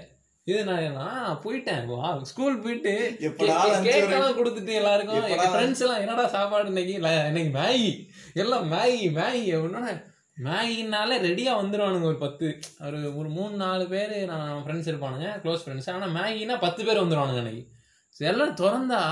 இது 0.46 0.58
நான் 0.68 0.98
நான் 0.98 1.40
போயிட்டேன். 1.44 1.86
ஸ்கூல் 2.30 2.60
போயிட்டு 2.64 2.92
எப்படா 3.28 3.54
lunch 3.70 3.86
கேக் 3.86 4.04
வரும்? 4.04 4.18
எல்லாம் 4.18 4.36
கொடுத்துட்டு 4.40 4.72
எல்லாருக்கும் 4.80 5.24
எங்க 5.30 5.46
ஃப்ரெண்ட்ஸ் 5.54 5.82
எல்லாம் 5.84 6.02
என்னடா 6.02 6.26
சாப்பாடு 6.34 6.70
இன்னைக்கு? 6.72 6.94
இன்னைக்கு 7.30 7.52
மேகி. 7.60 7.90
எல்லாம் 8.42 8.66
மேகி 8.72 9.06
மேகி. 9.18 9.44
அப்படின்னா 9.56 9.94
மேகினாலே 10.46 11.16
ரெடியாக 11.26 11.60
வந்துடுவானுங்க 11.60 12.06
ஒரு 12.12 12.18
பத்து. 12.24 12.46
ஒரு 12.86 12.98
ஒரு 13.18 13.28
மூணு 13.36 13.54
நாலு 13.64 13.84
பேர் 13.92 14.16
நான் 14.30 14.62
ஃப்ரெண்ட்ஸ் 14.64 14.90
இருப்பானுங்க 14.90 15.28
க்ளோஸ் 15.44 15.62
ஃப்ரெண்ட்ஸ் 15.64 15.88
ஆனால் 15.92 16.14
மேகினா 16.16 16.56
பத்து 16.64 16.80
பேர் 16.88 17.02
வந்துடுவானுங்க 17.02 17.42
அன்னைக்கு. 17.42 17.64
எல்லாம் 18.30 18.56
திறந்தா 18.60 19.02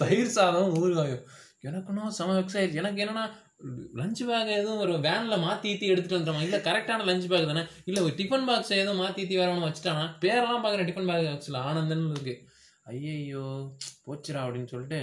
தயிர் 0.00 0.32
சாதம் 0.36 0.72
ஊறுகாயும். 0.78 1.24
எனக்குன்னா 1.68 2.06
செம 2.16 2.32
வெக்ஸ் 2.38 2.56
எனக்கு 2.80 3.02
என்னன்னா 3.04 3.26
லஞ்ச் 4.00 4.20
பேக் 4.28 4.50
எதுவும் 4.56 4.80
ஒரு 4.84 4.94
வேனில் 5.06 5.42
மாற்றி 5.44 5.66
ஈத்தி 5.72 5.86
எடுத்துட்டு 5.92 6.16
வந்துட்டோமா 6.16 6.42
இல்லை 6.46 6.58
கரெக்டான 6.66 7.06
லஞ்ச் 7.10 7.28
பேக் 7.32 7.46
தானே. 7.50 7.62
இல்லை 7.88 8.00
ஒரு 8.06 8.14
டிஃபன் 8.18 8.48
பாக்ஸ் 8.48 8.72
எதுவும் 8.80 9.00
மாற்றி 9.02 9.20
ஈத்தி 9.22 9.36
வேற 9.40 9.48
ஒன்று 9.52 9.68
வச்சுட்டானா? 9.68 10.04
பேரெல்லாம் 10.24 10.64
பார்க்குறேன் 10.64 10.88
டிஃபன் 10.90 11.08
பேக் 11.10 11.30
வச்சுல. 11.34 11.60
ஆனந்தன் 11.68 12.10
இருக்கு. 12.10 12.34
ஐயையோ 12.92 13.46
போச்சுடா 14.06 14.42
அப்படின்னு 14.46 14.72
சொல்லிட்டு 14.74 15.00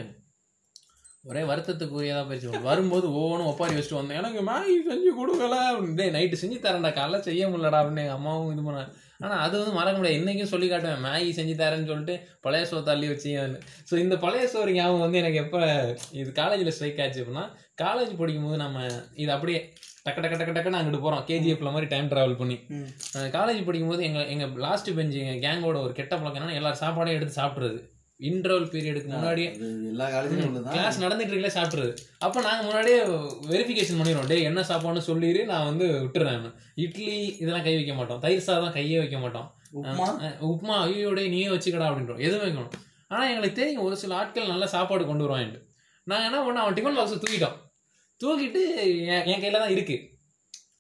ஒரே 1.26 1.42
வருத்தத்துக்குரியதா 1.50 2.22
போயிடுச்சு 2.30 2.68
வரும்போது 2.70 3.06
ஒவ்வொன்றும் 3.20 3.50
ஒப்பாரி 3.50 3.76
வச்சுட்டு 3.76 4.00
வந்தேன். 4.00 4.18
எனக்கு 4.22 4.40
மேகி 4.50 4.74
செஞ்சு 4.88 5.12
கொடுக்கல. 5.20 5.58
அப்படின்னு. 5.70 6.06
நைட்டு 6.16 6.40
செஞ்சு 6.42 6.58
தரேன்டா. 6.66 6.92
காலைல 6.98 7.20
செய்ய 7.28 7.44
முடியலடா. 7.48 7.80
அப்படின்னு 7.82 8.04
எங்கள் 8.04 8.18
அம்மாவும் 8.18 8.52
இது 8.54 8.64
பண்ணாங்க. 8.66 8.92
ஆனால் 9.26 9.42
அது 9.46 9.56
வந்து 9.60 9.76
மறக்க 9.78 9.98
முடியாது. 9.98 10.20
இன்னைக்கும் 10.20 10.52
சொல்லி 10.54 10.68
காட்டுவேன். 10.70 11.04
மேகி 11.06 11.30
செஞ்சு 11.38 11.54
தரேன்னு 11.62 11.90
சொல்லிட்டு 11.92 12.16
பழைய 12.46 12.66
சோறு 12.72 12.84
தள்ளி 12.90 13.08
வச்சு 13.12 13.32
ஸோ 13.90 13.94
இந்த 14.04 14.16
பழைய 14.26 14.48
சோறு 14.54 14.74
ஞாபகம் 14.78 15.06
வந்து 15.06 15.22
எனக்கு 15.22 15.40
எப்போ 15.46 15.62
இது 16.20 16.30
காலேஜில் 16.42 16.76
ஸ்ட்ரைக் 16.78 17.02
ஆச்சு 17.06 17.22
அப்படின்னா 17.24 17.46
காலேஜ் 17.84 18.20
படிக்கும்போது 18.22 18.60
நம்ம 18.66 18.78
இது 19.24 19.32
அப்படியே 19.38 19.62
டக்கு 20.06 20.22
டக்கு 20.24 20.38
டக்கு 20.40 20.56
டக்குன்னு 20.56 20.80
அங்கிட்டு 20.80 21.04
போகிறோம் 21.04 21.24
கேஜிஎஃப்ல 21.30 21.72
மாதிரி 21.76 21.88
டைம் 21.94 22.12
ட்ராவல் 22.14 22.40
பண்ணி. 22.42 22.58
காலேஜ் 23.38 23.66
படிக்கும்போது 23.68 24.04
எங்கள் 24.10 24.30
எங்கள் 24.34 24.54
லாஸ்ட் 24.66 24.90
பெஞ்சு 24.98 25.20
எங்கள் 25.26 25.44
கேங்கோட 25.46 25.78
ஒரு 25.86 25.94
கெட்ட 26.00 26.14
பழக்கம் 26.16 26.40
என்னன்னா 26.40 26.60
எல்லாரும் 26.62 26.84
சாப்பாடையும் 26.84 27.20
எடுத்து 27.20 27.42
சாப்பிட்றது. 27.42 27.80
இன்டர்வல் 28.30 28.70
பீரியடுக்கு 28.74 29.10
முன்னாடியே 29.14 29.50
எல்லா 29.92 30.06
உள்ளதுதான் 30.20 30.76
கிளாஸ் 30.76 31.02
நடந்துட்டு 31.04 31.34
இருக்கல 31.34 31.52
சாப்பிட்றது 31.58 31.94
அப்போ 32.26 32.40
நாங்கள் 32.48 32.68
முன்னாடியே 32.68 33.00
வெரிஃபிகேஷன் 33.52 34.00
பண்ணிடுவோம் 34.00 34.30
டேய் 34.32 34.48
என்ன 34.50 34.62
சாப்பாடுன்னு 34.70 35.08
சொல்லிடு 35.10 35.42
நான் 35.52 35.68
வந்து 35.70 35.88
விட்டுறேன் 36.04 36.46
இட்லி 36.84 37.16
இதெல்லாம் 37.42 37.66
கை 37.66 37.74
வைக்க 37.78 37.94
மாட்டோம். 37.98 38.22
தயிர் 38.26 38.46
சாதம் 38.48 38.76
கையே 38.78 38.98
வைக்க 39.02 39.18
மாட்டோம். 39.24 39.48
உப்புமா? 39.80 40.08
உப்புமா 40.50 40.76
ஐயோ 40.86 41.12
டேய் 41.18 41.34
நீயே 41.34 41.50
வச்சுக்கடா 41.54 41.90
அப்படின்றோம். 41.90 42.22
எதுவும் 42.26 42.46
வைக்கணும். 42.46 42.74
ஆனால் 43.12 43.30
எங்களுக்கு 43.32 43.60
தெரியும் 43.60 43.86
ஒரு 43.88 43.96
சில 44.04 44.16
ஆட்கள் 44.20 44.52
நல்ல 44.54 44.68
சாப்பாடு 44.76 45.04
கொண்டு 45.10 45.26
வருவான்ட்டு. 45.26 45.60
நாங்கள் 46.08 46.28
என்ன 46.30 46.40
பண்ணோம் 46.46 46.64
அவன் 46.64 46.78
டிஃபன் 46.78 46.98
பாக்ஸை 47.00 47.18
தூக்கிட்டோம். 47.24 47.58
தூக்கிட்டு 48.22 48.62
என் 49.14 49.26
என் 49.32 49.44
கையில் 49.44 49.64
தான் 49.64 49.76
இருக்கு. 49.76 49.98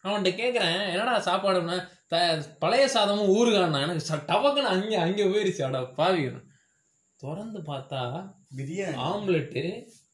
அவன்கிட்ட 0.06 0.32
கேட்குறேன் 0.40 0.80
என்னடா 0.94 1.14
சாப்பாடுன்னா 1.30 1.78
த 2.12 2.16
பழைய 2.64 2.86
சாதமும் 2.96 3.32
ஊறுகான்னா 3.38 3.84
எனக்கு 3.86 4.22
டபக்குன்னு 4.32 4.74
அங்கே 4.76 4.98
அங்கே 5.06 5.28
போயிருச்சு. 5.34 5.62
அட 5.68 5.80
பாவி 6.00 6.24
திறந்து 7.24 7.60
பார்த்தா 7.72 8.02
பிரியாணி. 8.58 8.96
ஆம்லெட்டு 9.10 9.64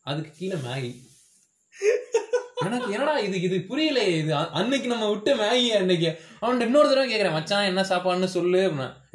அதுக்கு 0.10 0.32
கீழே 0.40 0.58
மேகி. 0.66 0.92
எனக்கு 2.66 2.90
என்னடா 2.96 3.14
இது 3.26 3.38
இது 3.48 3.58
புரியலையே 3.70 4.14
இது 4.22 4.32
அன்னைக்கு 4.60 4.88
நம்ம 4.92 5.06
விட்ட 5.12 5.32
மேகி 5.42 5.70
அன்னைக்கு. 5.80 6.10
அவன்கிட்ட 6.42 6.68
இன்னொரு 6.70 6.90
தடவை 6.90 7.06
கேட்குறேன் 7.12 7.36
மச்சான் 7.38 7.70
என்ன 7.72 7.84
சாப்பாடுன்னு 7.92 8.30
சொல்லு 8.38 8.62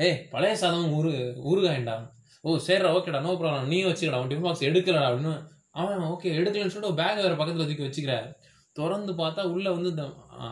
ஏய் 0.06 0.18
பழைய 0.32 0.54
சாதம் 0.62 0.94
ஊரு 0.98 1.12
ஊறுகாயண்டா 1.50 1.96
ஓ 2.44 2.56
சரிடா 2.66 2.88
ஓகேடா 2.96 3.20
நோ 3.26 3.34
ப்ராப்ளம் 3.40 3.70
நீ 3.72 3.78
வச்சுக்கடா 3.84 4.18
அவன் 4.18 4.30
டிஃபன் 4.30 4.48
பாக்ஸ் 4.48 4.66
எடுக்கலடா 4.68 5.06
அப்படின்னு. 5.10 5.34
அவன் 5.80 6.02
ஓகே 6.12 6.32
எடுக்கலன்னு 6.40 6.74
சொல்லிட்டு 6.74 6.98
பேக் 7.02 7.22
வேற 7.24 7.34
பக்கத்தில் 7.38 7.68
தூக்கி 7.68 7.86
வச்சுக்கிறாரு 7.86 8.28
திறந்து 8.76 9.12
பார்த்தா 9.22 9.42
உள்ள 9.54 9.66
வந்து 9.76 9.90
இந்த 9.94 10.04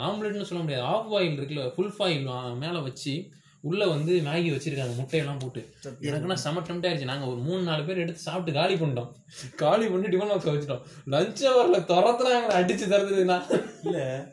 ஆம்லெட்னு 0.08 0.48
சொல்ல 0.50 0.62
முடியாது. 0.64 0.84
ஆஃப் 0.92 1.10
பாயில் 1.12 1.38
இருக்குல்ல 1.38 1.64
ஃபுல் 1.74 1.94
ஃபாயில் 1.96 2.26
மேலே 2.62 2.80
வச்சு 2.88 3.14
உள்ள 3.62 3.86
வந்து 3.86 4.12
மேகி 4.20 4.50
வச்சிருக்காங்க 4.52 4.94
முட்டையெல்லாம் 5.00 5.38
போட்டு. 5.38 5.62
எனக்குன்னா 6.00 6.34
செம 6.34 6.60
டெம்ட் 6.60 6.86
ஆயிடுச்சு. 6.86 7.04
நாங்க 7.04 7.26
ஒரு 7.26 7.36
மூணு 7.36 7.62
நாலு 7.62 7.84
பேர் 7.84 7.96
எடுத்து 7.96 8.20
சாப்பிட்டு 8.20 8.52
காலி 8.60 8.74
பண்ணிட்டோம். 8.74 9.12
காலி 9.56 9.86
பண்ணி 9.86 10.06
டிஃபன் 10.06 10.28
பாக்ஸ் 10.28 10.48
வச்சுட்டோம். 10.48 10.82
லஞ்ச் 11.06 11.44
ஹவர்ல 11.46 11.78
துரத்துல 11.90 12.30
எங்களை 12.34 12.56
அடிச்சு 12.56 12.86
தருதுன்னா 12.92 13.38
இல்ல. 13.82 14.28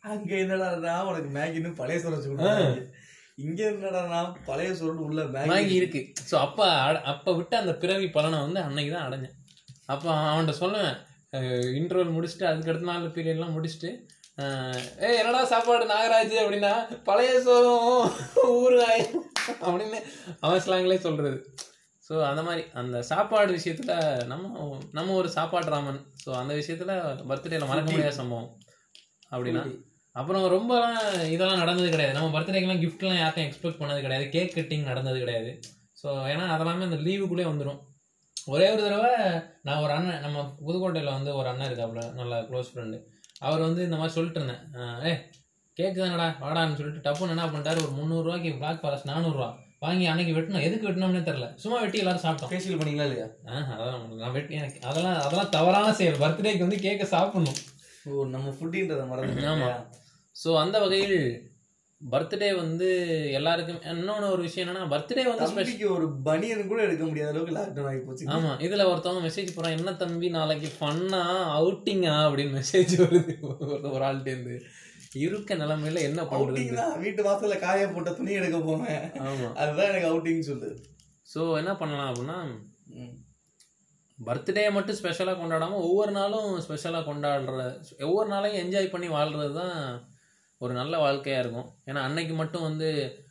அங்க 0.00 0.36
என்னடா 0.36 1.06
உனக்கு 1.06 1.38
மேகின்னு 1.38 1.74
பழைய 1.74 2.00
சோறு 2.00 2.16
வச்சு 2.16 2.30
கொடுத்தாங்க. 2.30 2.94
இங்க 3.34 3.64
என்னடா 3.64 4.24
பழைய 4.46 4.74
சோறு 4.74 5.04
உள்ள 5.04 5.22
மேகி 5.22 5.68
இருக்கு. 5.68 6.12
ஸோ 6.30 6.34
அப்ப 6.34 6.68
அட- 6.68 7.02
அப்ப 7.02 7.34
விட்ட 7.34 7.58
அந்த 7.58 7.74
பிறவி 7.74 8.08
பலனை 8.10 8.38
வந்து 8.38 8.60
அன்னைக்கு 8.60 8.94
தான் 8.94 9.12
அடைஞ்சேன். 9.12 9.34
அப்போ 9.86 10.12
அவன்கிட்ட 10.14 10.54
சொல்லுவேன் 10.60 10.96
இன்டர்வல் 11.78 12.12
முடிச்சுட்டு 12.16 12.44
அதுக்கு 12.44 12.70
அடுத்த 12.70 12.92
நாள் 12.92 13.10
பீரியட்லாம் 13.10 13.54
முடிச்சுட்டு 13.56 13.90
ஏ 14.38 15.10
என்னடா 15.18 15.42
சாப்பாடு 15.52 15.84
நாகராஜ் 15.92 16.34
அப்படின்னா 16.40 16.72
பழைய 17.08 17.36
சோறும் 17.46 17.86
ஊறுகாய் 18.56 19.04
அப்படின்னு 19.66 19.98
அவன் 20.44 20.62
ஸ்லாங்லேயே 20.64 21.00
சொல்றது. 21.06 21.38
ஸோ 22.08 22.14
அந்த 22.30 22.42
மாதிரி 22.42 22.62
அந்த 22.80 22.96
சாப்பாடு 23.10 23.50
விஷயத்துல 23.58 23.92
நம்ம 24.32 24.76
நம்ம 24.92 25.14
ஒரு 25.20 25.28
சாப்பாடு 25.36 25.72
ராமன். 25.74 26.00
ஸோ 26.24 26.30
அந்த 26.40 26.52
விஷயத்துல 26.54 26.92
பர்த்டேல 27.30 27.68
மறக்க 27.70 27.88
முடியாத 27.90 28.14
சம்பவம். 28.20 28.50
அப்படின்னா 29.32 29.64
அப்புறம் 30.16 30.44
ரொம்பலாம் 30.56 31.00
இதெல்லாம் 31.32 31.62
நடந்தது 31.62 31.88
கிடையாது. 31.94 32.16
நம்ம 32.18 32.30
பர்த்டேக்கெல்லாம் 32.36 32.84
கிஃப்ட்லாம் 32.84 33.20
யாருக்கும் 33.22 33.46
எக்ஸ்பெக்ட் 33.46 33.80
பண்ணது 33.80 34.04
கிடையாது. 34.04 34.26
கேக் 34.36 34.56
கட்டிங் 34.58 34.88
நடந்தது 34.90 35.18
கிடையாது. 35.24 35.50
ஸோ 36.02 36.08
ஏன்னா 36.32 36.46
அதெல்லாமே 36.54 36.88
அந்த 36.90 37.00
லீவுக்குள்ளே 37.06 37.50
வந்துடும் 37.50 37.80
ஒரே 38.36 38.66
ஒரு 38.72 38.82
தடவை 38.86 39.12
நான் 39.66 39.82
ஒரு 39.84 39.92
அண்ணன் 39.92 40.24
நம்ம 40.24 40.42
புதுக்கோட்டையில் 40.66 41.16
வந்து 41.16 41.30
ஒரு 41.40 41.48
அண்ணன் 41.52 41.68
இருக்காப்புல 41.70 42.02
நல்ல 42.20 42.34
க்ளோஸ் 42.50 42.70
ஃப்ரெண்டு 42.72 42.98
அவர் 43.46 43.66
வந்து 43.66 43.80
இந்த 43.86 43.96
மாதிரி 44.00 44.14
சொல்லிட்டு 44.16 44.40
இருந்தேன். 44.40 44.62
ஏ 45.08 45.12
கேக்கு 45.76 45.98
தானடா 46.00 46.26
வாடான்னு 46.42 46.78
சொல்லிட்டு 46.78 47.04
டப்புன்னு 47.06 47.34
என்ன 47.34 47.46
பண்ணிட்டாரு? 47.52 47.78
ஒரு 47.86 47.92
முந்நூறுரூவாய்க்கு 47.96 48.52
பிளாக் 48.60 48.82
ஃபாரஸ்ட் 48.82 49.08
நானூறுரூவா 49.12 49.48
வாங்கி 49.84 50.04
அன்னைக்கு 50.10 50.34
வெட்டணும் 50.36 50.66
எதுக்கு 50.66 50.86
வெட்டணும்னே 50.88 51.20
தெரில 51.26 51.46
சும்மா 51.62 51.78
வெட்டி 51.82 51.98
எல்லாரும் 52.02 52.22
சாப்பிட்டோம். 52.22 52.50
ஃபேஷியல் 52.52 52.78
பண்ணீங்களா 52.80 53.06
இல்லையா? 53.08 53.26
அதெல்லாம் 53.72 54.04
நான் 54.20 54.34
வெட்டி 54.36 54.54
எனக்கு 54.60 54.78
அதெல்லாம் 54.90 55.18
அதெல்லாம் 55.24 55.52
தவறான 55.56 55.90
செயல். 55.98 56.20
பர்த்டேக்கு 56.22 56.66
வந்து 56.66 56.78
கேக்கை 56.86 57.08
சாப்பிடணும். 57.14 57.58
ஓ 58.06 58.24
நம்ம 58.34 58.54
ஃபுட்டின்றத 58.56 59.04
மறந்து 59.12 59.46
ஆமா. 59.52 59.70
ஸோ 60.36 60.48
அந்த 60.62 60.76
வகையில் 60.84 61.18
பர்த்டே 62.02 62.56
வந்து 62.56 62.88
எல்லாருக்கும் 63.32 63.82
இன்னொன்று 63.90 64.30
ஒரு 64.30 64.42
விஷயம் 64.42 64.68
என்னன்னா 64.68 64.88
பர்த்டே 64.88 65.22
வந்து 65.24 65.46
ஸ்பெஷல் 65.46 65.88
ஒரு 65.88 66.12
பனியன் 66.22 66.66
கூட 66.66 66.82
எடுக்க 66.82 67.04
முடியாத 67.04 67.30
அளவுக்கு 67.30 67.54
லாக்டவுன் 67.54 67.86
ஆகி 67.86 67.98
போச்சு. 67.98 68.26
ஆமா 68.26 68.50
இதுல 68.58 68.86
ஒருத்தவங்க 68.86 69.22
மெசேஜ் 69.26 69.54
போறான் 69.54 69.76
என்ன 69.76 69.94
தம்பி 69.94 70.28
நாளைக்கு 70.28 70.72
ஃபன்னா 70.80 71.22
அவுட்டிங்கா 71.56 72.14
அப்படின்னு 72.26 72.54
மெசேஜ் 72.58 72.92
வருது. 72.96 73.32
ஒரு- 73.42 73.92
ஒரு 73.92 74.04
ஆள்கிட்ட 74.04 74.26
இருந்து. 74.26 74.56
இருக்க 75.14 75.54
நிலைமையில 75.54 76.00
என்ன 76.00 76.22
பண்றது? 76.22 76.74
தான். 76.74 77.00
வீட்டு 77.00 77.22
வாசல்ல 77.22 77.58
காய 77.58 77.88
போட்ட 77.88 78.10
துணி 78.10 78.32
எடுக்க 78.32 78.60
போவேன். 78.60 79.02
ஆமா. 79.22 79.48
அதுதான் 79.54 79.88
எனக்கு 79.88 80.10
அவுட்டிங் 80.10 80.48
சொல்லுது. 80.48 80.70
ஸோ 81.34 81.56
என்ன 81.56 81.76
பண்ணலாம் 81.76 82.14
அப்படின்னா. 82.14 82.38
பர்த்டே 84.18 84.72
மட்டும் 84.72 84.94
ஸ்பெஷலாக 84.94 85.42
கொண்டாடாம 85.42 85.72
ஒவ்வொரு 85.82 86.12
நாளும் 86.12 86.60
ஸ்பெஷலாக 86.60 87.12
கொண்டாடுற 87.12 87.64
ஒவ்வொரு 88.02 88.30
நாளையும் 88.30 88.62
என்ஜாய் 88.62 88.90
பண்ணி 88.90 89.08
வாழ்றது 89.08 89.52
தான் 89.52 89.74
ஒரு 90.60 90.72
நல்ல 90.80 90.94
வாழ்க்கையாக 91.04 91.42
இருக்கும். 91.44 91.68
ஏன்னா 91.88 92.00
அன்னைக்கு 92.08 92.34
மட்டும் 92.40 92.66
வந்து 92.68 92.88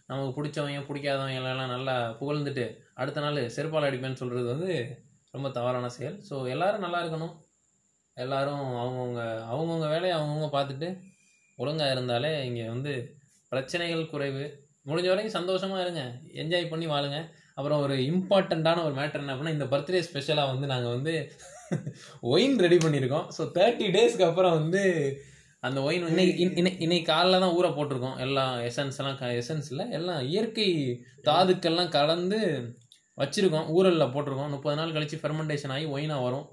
நமக்கு 0.09 0.33
பிடிச்சவங்க 0.37 0.81
பிடிக்காதவங்க 0.89 1.39
எல்லாம் 1.41 1.73
நல்லா 1.75 1.95
புகழ்ந்துட்டு 2.19 2.65
அடுத்த 3.01 3.21
நாள் 3.25 3.39
செருப்பால் 3.55 3.87
அடிப்பேன்னு 3.87 4.21
சொல்கிறது 4.21 4.47
வந்து 4.53 4.73
ரொம்ப 5.35 5.47
தவறான 5.57 5.87
செயல். 5.95 6.17
ஸோ 6.29 6.35
எல்லோரும் 6.53 6.85
நல்லா 6.85 6.99
இருக்கணும். 7.03 7.33
எல்லோரும் 8.17 8.61
அவங்கவுங்க 8.81 9.21
அவங்கவுங்க 9.51 9.87
வேலையை 9.93 10.13
அவங்கவுங்க 10.17 10.49
பார்த்துட்டு 10.57 10.89
ஒழுங்காக 11.57 11.95
இருந்தாலே 11.95 12.31
இங்கே 12.49 12.67
வந்து 12.75 12.93
பிரச்சனைகள் 13.51 14.11
குறைவு. 14.13 14.45
முடிஞ்ச 14.89 15.07
வரைக்கும் 15.09 15.37
சந்தோஷமாக 15.39 15.83
இருங்க. 15.85 16.01
என்ஜாய் 16.41 16.71
பண்ணி 16.71 16.87
வாழுங்க. 16.93 17.19
அப்புறம் 17.57 17.81
ஒரு 17.85 17.95
இம்பார்ட்டண்ட்டான 18.11 18.83
ஒரு 18.87 18.95
மேட்டர் 18.99 19.21
என்ன 19.23 19.33
அப்படின்னா 19.33 19.57
இந்த 19.57 19.67
பர்த்டே 19.73 20.01
ஸ்பெஷலாக 20.07 20.51
வந்து 20.53 20.67
நாங்கள் 20.73 20.95
வந்து 20.97 21.13
ஒயின் 22.33 22.57
ரெடி 22.63 22.77
பண்ணியிருக்கோம். 22.83 23.27
ஸோ 23.35 23.43
தேர்ட்டி 23.55 23.85
டேஸ்க்கு 23.95 24.25
அப்புறம் 24.27 24.55
வந்து 24.59 24.81
அந்த 25.65 25.81
ஒயின் 25.81 26.05
இன்னை- 26.05 26.81
இன்னைக்கு 26.81 27.11
காலைல 27.11 27.39
தான் 27.39 27.55
ஊற 27.55 27.67
போட்டிருக்கோம். 27.77 28.19
எல்லாம் 28.19 28.59
எசன்ஸ் 28.59 28.97
எல்லாம் 28.97 29.17
எசன்ஸ் 29.17 29.69
இல்லை 29.69 29.91
எல்லாம் 29.91 30.27
இயற்கை 30.27 30.67
தாதுக்கள்லாம் 31.23 31.89
கலந்து 31.89 32.39
வச்சிருக்கோம். 33.17 33.67
ஊரலில் 33.67 34.13
போட்டிருக்கோம். 34.13 34.49
முப்பது 34.49 34.75
நாள் 34.75 34.91
கழிச்சு 34.91 35.19
ஃபெர்மெண்டேஷன் 35.21 35.71
ஆகி 35.71 35.85
ஒயினாக 35.85 36.23
வரும். 36.23 36.47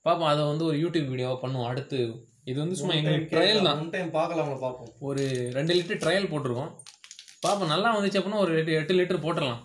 பார்ப்போம் 0.00 0.28
அதை 0.28 0.44
வந்து 0.44 0.64
ஒரு 0.64 0.78
யூடியூப் 0.78 1.08
வீடியோவாக 1.08 1.48
பண்ணுவோம். 1.48 1.66
அடுத்து 1.66 2.26
இது 2.44 2.58
வந்து 2.60 2.76
சும்மா 2.76 2.94
எங்களுக்கு 2.94 3.38
ட்ரையல் 3.38 3.62
தான். 3.62 3.90
டைம் 3.90 4.10
பார்க்கலாம் 4.10 4.58
பார்ப்போம். 4.60 4.92
ஒரு 5.00 5.50
ரெண்டு 5.52 5.74
லிட்டர் 5.74 6.00
ட்ரையல் 6.00 6.30
போட்டிருக்கோம். 6.32 6.74
பார்ப்போம் 7.40 7.68
நல்லா 7.68 8.00
வந்துச்சு 8.00 8.20
அப்படின்னா 8.20 8.38
ஒரு 8.38 8.56
எட்டு 8.56 8.72
எட்டு 8.72 8.94
லிட்டர் 8.94 9.20
போட்டுடலாம். 9.20 9.60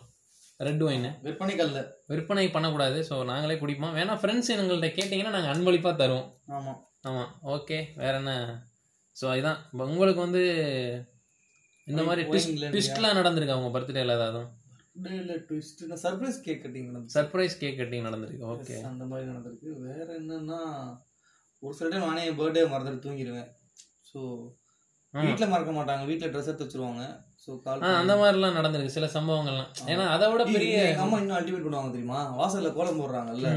ரெட் 0.57 0.83
ஒயின் 0.83 1.21
விற்பனை 1.21 1.55
கல்ல 1.55 1.91
விற்பனை 2.07 2.49
பண்ணக்கூடாது. 2.49 3.05
ஸோ 3.09 3.25
நாங்களே 3.25 3.59
குடிப்போம்? 3.59 3.95
வேணா 3.95 4.15
ஃப்ரெண்ட்ஸ் 4.15 4.51
எங்கள்கிட்ட 4.55 4.87
கேட்டிங்கன்னா 4.97 5.29
நாங்கள் 5.29 5.51
அன்பளிப்பாக 5.51 6.07
தருவோம். 6.07 6.29
ஆமா. 6.47 6.73
ஆமாம் 7.01 7.39
ஓகே 7.45 7.83
வேற 7.95 8.17
என்ன? 8.17 8.66
ஸோ 9.17 9.25
இப்போ 9.39 9.83
உங்களுக்கு 9.91 10.21
வந்து 10.25 10.43
இந்த 11.87 12.01
மாதிரி 12.07 12.23
ட்விஸ்ட் 12.31 12.53
ட்விஸ்ட்லாம் 12.73 13.19
நடந்திருக்கு 13.19 13.55
அவங்க 13.55 13.69
பர்த்டேல 13.75 14.15
ஏதாவது? 14.19 14.41
Surprise 16.03 16.39
cake 16.45 16.63
cutting 16.63 16.87
surprise 17.15 17.55
cake 17.61 17.79
cutting 17.81 18.07
நடந்திருக்கு. 18.07 18.47
ஓகே 18.53 18.75
அந்த 18.91 19.03
மாதிரி 19.11 19.25
நடந்திருக்கு. 19.31 19.69
வேற 19.87 20.07
என்னன்னா 20.21 20.59
ஒரு 21.63 21.73
சில 21.77 21.89
டைம் 21.89 22.07
நானே 22.07 22.25
என் 22.29 22.39
பர்த்டே 22.39 22.63
மறந்துட்டு 22.73 23.05
தூங்கிடுவேன் 23.05 23.49
ஸோ 24.09 24.19
வீட்ல 25.13 25.45
மறக்க 25.53 25.71
மாட்டாங்க. 25.71 26.03
வீட்ல 26.09 26.27
ட்ரெஸ் 26.31 26.49
எடுத்து 26.51 26.65
வச்சிருவாங்க. 26.65 27.03
அந்த 27.97 28.13
மாதிரிலாம் 28.19 28.57
நடந்திருக்கு 28.57 28.95
சில 28.95 29.07
சம்பவங்கள்லாம். 29.13 29.69
ஏன்னா 29.91 30.05
அதை 30.15 30.25
விட 30.31 30.43
பெரிய 30.55 30.77
அம்மா 31.03 31.17
இன்னும் 31.21 31.37
அல்டிமேட் 31.37 31.65
பண்ணுவாங்க 31.65 31.91
தெரியுமா? 31.95 32.19
வாசல்ல 32.39 32.71
கோலம் 32.77 32.99
போடுறாங்கல்ல. 33.01 33.49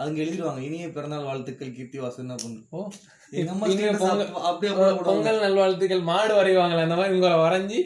அதுங்க 0.00 0.22
எழுதிடுவாங்க 0.24 0.62
இனிய 0.68 0.88
பிறந்தநாள் 0.96 1.28
வாழ்த்துக்கள் 1.28 1.76
கீர்த்தி 1.76 2.00
வாசன் 2.04 2.34
அப்படியே 4.48 4.72
பொங்கல் 5.08 5.42
நல்வாழ்த்துக்கள் 5.44 6.08
மாடு 6.10 6.34
வரைவாங்களே 6.40 6.86
அந்த 6.86 6.98
மாதிரி 7.00 7.16
உங்களை 7.16 7.38
வரைஞ்சி 7.44 7.80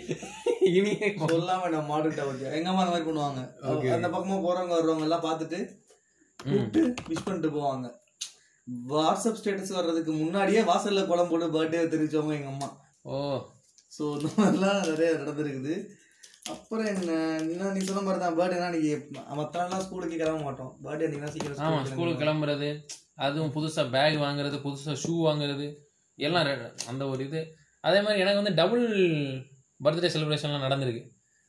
இனிய 0.79 1.07
சொல்லாம 1.31 1.71
நான் 1.75 1.89
மாடுட்ட 1.93 2.21
ஓகே. 2.33 2.45
எங்க 2.59 2.69
அம்மா 2.73 2.83
அந்த 2.85 2.93
மாதிரி 2.95 3.09
பண்ணுவாங்க. 3.09 3.41
அந்த 3.97 4.09
பக்கமா 4.09 4.39
போறவங்க 4.47 4.75
வர்றவங்க 4.79 5.09
எல்லாம் 5.09 5.27
பார்த்துட்டு 5.29 5.61
கூப்பிட்டு 6.39 6.83
விஷ் 7.09 7.25
பண்ணிட்டு 7.25 7.51
போவாங்க. 7.57 7.89
வாட்ஸ்அப் 8.93 9.41
ஸ்டேட்டஸ் 9.41 9.77
வர்றதுக்கு 9.79 10.13
முன்னாடியே 10.13 10.61
வாசல்ல 10.71 11.07
கோலம் 11.07 11.31
போட்டு 11.33 11.55
பர்த்டே 11.57 11.83
தெரிவிச்சவங்க 11.95 12.39
எங்க 12.41 12.53
அம்மா. 12.55 12.69
ஓ. 13.03 13.17
ஸோ 13.97 14.03
இந்த 14.19 14.29
மாதிரிலாம் 14.37 14.81
நிறைய 14.91 15.11
நடந்திருக்குது. 15.23 15.75
அப்புறம் 16.53 16.89
என்ன? 16.93 17.13
இன்னும் 17.53 17.75
நீ 17.77 17.81
சொன்ன 17.89 18.03
மாதிரி 18.07 18.21
தான் 18.23 18.37
பர்த்டேனா 18.39 18.69
நீங்க 18.75 18.91
மற்ற 19.41 19.57
நாள்லாம் 19.61 19.85
ஸ்கூலுக்கு 19.87 20.17
கிளம்ப 20.23 20.45
மாட்டோம். 20.47 20.71
பர்த்டே 20.85 21.09
நீங்க 21.13 21.29
சீக்கிரம் 21.35 21.65
ஆமா 21.67 21.79
school 21.81 21.93
ஸ்கூலுக்கு 21.93 22.23
கிளம்புறது 22.23 22.71
அதுவும் 23.25 23.53
புதுசா 23.57 23.83
பேக் 23.97 24.17
வாங்குறது 24.27 24.59
புதுசா 24.65 24.95
ஷூ 25.05 25.13
வாங்குறது 25.29 25.67
எல்லாம் 26.19 26.49
அந்த 26.93 27.03
ஒரு 27.13 27.23
இது. 27.29 27.43
அதே 27.89 28.01
மாதிரி 28.07 28.23
எனக்கு 28.25 28.41
வந்து 28.43 28.59
டபுள் 28.61 28.85
பர்த்டே 29.85 30.11
செலிப்ரேஷன்லாம் 30.15 30.67
நடந்திருக்கு. 30.67 31.05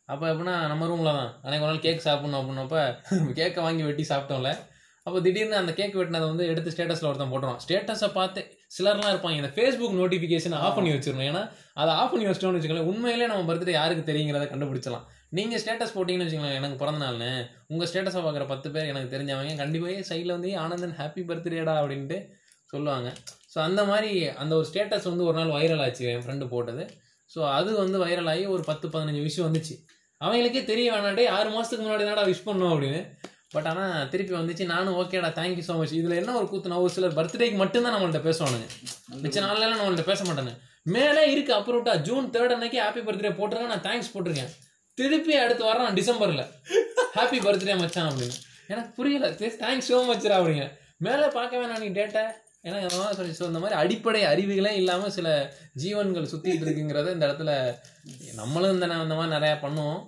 அப்போ 0.09 0.25
எப்படின்னா 0.31 0.55
நம்ம 0.71 0.85
ரூமில் 0.91 1.17
தான். 1.17 1.31
அன்னைக்கு 1.43 1.65
ஒரு 1.65 1.73
நாள் 1.73 1.85
கேக் 1.85 2.05
சாப்பிடணும் 2.05 2.39
அப்படின்னப்ப 2.39 2.79
கேக்கை 3.39 3.61
வாங்கி 3.65 3.83
வெட்டி 3.87 4.03
சாப்பிட்டோம்ல. 4.11 4.51
அப்போ 5.07 5.19
திடீர்னு 5.23 5.57
அந்த 5.61 5.71
கேக் 5.77 5.95
வெட்டினதை 5.99 6.27
வந்து 6.31 6.45
எடுத்து 6.51 6.73
ஸ்டேட்டஸில் 6.73 7.07
ஒருத்தன் 7.09 7.31
போட்டுருவோம் 7.31 7.61
ஸ்டேட்டஸை 7.63 8.09
பார்த்து 8.17 8.41
சிலர்லாம் 8.75 9.11
இருப்பாங்க. 9.13 9.37
இந்த 9.41 9.49
ஃபேஸ்புக் 9.55 9.97
நோட்டிஃபிகேஷன் 10.01 10.55
ஆஃப் 10.59 10.77
பண்ணி 10.77 10.91
வச்சிடணும். 10.93 11.27
ஏன்னா 11.31 11.41
அதை 11.81 11.91
ஆஃப் 12.01 12.13
பண்ணி 12.13 12.27
வச்சிட்டோம்னு 12.29 12.59
வச்சுக்கோங்களேன் 12.59 12.89
உண்மையிலே 12.91 13.27
நம்ம 13.31 13.43
பர்த்டே 13.49 13.73
யாருக்கு 13.79 14.03
தெரியுங்கிறத 14.11 14.45
கண்டுபிடிச்சலாம் 14.53 15.03
நீங்கள் 15.37 15.61
ஸ்டேட்டஸ் 15.63 15.93
போட்டிங்கன்னு 15.95 16.27
வச்சுக்கோங்களேன் 16.27 16.59
எனக்கு 16.61 16.77
பிறந்த 16.81 16.99
நாள்னு. 17.05 17.29
உங்கள் 17.71 17.89
ஸ்டேட்டஸை 17.91 18.21
பார்க்குற 18.25 18.45
பத்து 18.53 18.67
பேர் 18.75 18.89
எனக்கு 18.93 19.13
தெரிஞ்சவங்க 19.15 19.55
கண்டிப்பாக 19.63 20.05
சைடில் 20.11 20.35
வந்து 20.35 20.51
ஆனந்தன் 20.63 20.95
ஹாப்பி 20.99 21.23
பர்த்டேடா 21.31 21.75
அப்படின்ட்டு 21.81 22.19
சொல்லுவாங்க. 22.73 23.09
ஸோ 23.53 23.59
அந்த 23.67 23.81
மாதிரி 23.91 24.11
அந்த 24.43 24.53
ஒரு 24.59 24.67
ஸ்டேட்டஸ் 24.69 25.09
வந்து 25.11 25.25
ஒரு 25.29 25.37
நாள் 25.39 25.55
வைரல் 25.57 25.83
ஆச்சு 25.85 26.05
என் 26.13 26.23
ஃப்ரெண்டு 26.25 26.45
போட்டது. 26.53 26.85
ஸோ 27.31 27.41
அது 27.57 27.69
வந்து 27.83 27.97
வைரல் 28.05 28.29
ஆகி 28.31 28.45
ஒரு 28.55 28.63
பத்து 28.69 28.87
பதினஞ்சு 28.93 29.21
விஷயம் 29.27 29.47
வந்துச்சு. 29.49 29.75
அவங்களுக்கே 30.21 30.63
தெரிய 30.71 30.87
வேணாண்டே 30.93 31.23
ஆறு 31.37 31.49
மாதத்துக்கு 31.53 31.85
முன்னாடி 31.85 32.03
தான்டா 32.07 32.25
விஷ் 32.31 32.47
பண்ணோம் 32.49 32.73
அப்படின்னு. 32.73 33.01
பட் 33.53 33.67
ஆனால் 33.71 34.07
திருப்பி 34.11 34.33
வந்துச்சு 34.37 34.65
நானும் 34.73 34.95
ஓகேடா 34.99 35.29
தேங்க்யூ 35.39 35.63
ஸோ 35.69 35.73
மச் 35.79 35.95
இதில் 35.99 36.19
என்ன 36.19 36.35
ஒரு 36.39 36.47
கூத்துனா 36.51 36.77
ஒரு 36.83 36.93
சிலர் 36.95 37.17
பர்த்டேக்கு 37.17 37.57
மட்டும்தான் 37.61 37.95
நம்மள்ட்ட 37.95 38.21
பேசுவானுங்க. 38.27 38.67
மிச்ச 39.23 39.37
நாள்லாம் 39.45 39.81
நம்மள்ட்ட 39.81 40.05
பேச 40.11 40.21
மாட்டானு 40.29 40.53
மேலே 40.95 41.23
இருக்கு 41.33 41.51
அப்ரூவ்டா 41.57 41.95
ஜூன் 42.07 42.25
தேர்ட் 42.35 42.53
அன்னைக்கு 42.55 42.79
ஹாப்பி 42.85 43.03
பர்த்டே 43.07 43.33
போட்டிருக்கேன் 43.39 43.73
நான் 43.73 43.85
தேங்க்ஸ் 43.89 44.13
போட்டிருக்கேன். 44.13 44.53
திருப்பி 44.97 45.35
அடுத்து 45.43 45.63
வரான் 45.69 45.97
டிசம்பரில் 45.99 46.45
ஹாப்பி 47.17 47.39
பர்த்டே 47.45 47.75
மச்சான் 47.83 48.09
அப்படின்னு. 48.09 48.37
எனக்கு 48.73 48.91
புரியல. 48.97 49.29
தேங்க்ஸ் 49.63 49.91
ஸோ 49.91 49.99
மச்ரா 50.09 50.39
அப்படிங்க 50.39 50.65
மேலே 51.07 51.27
பார்க்க 51.37 51.61
வேணாம் 51.61 51.83
நீ 51.83 51.89
டேட்டா 51.99 52.23
ஏன்னா 52.67 52.77
மாதிரி 52.97 53.17
சொல்லி 53.19 53.33
ஸோ 53.39 53.45
இந்த 53.51 53.59
மாதிரி 53.61 53.75
அடிப்படை 53.79 54.19
அறிவுகளே 54.23 54.69
இல்லாமல் 54.81 55.13
சில 55.15 55.29
ஜீவன்கள் 55.83 56.29
சுற்றிட்டு 56.33 56.63
இருக்குங்கிறத 56.65 57.13
இந்த 57.15 57.25
இடத்துல 57.27 57.51
நம்மளும் 58.41 58.73
இந்த 58.75 58.85
இந்த 59.05 59.15
மாதிரி 59.19 59.35
நிறையா 59.37 59.55
பண்ணுவோம். 59.65 60.01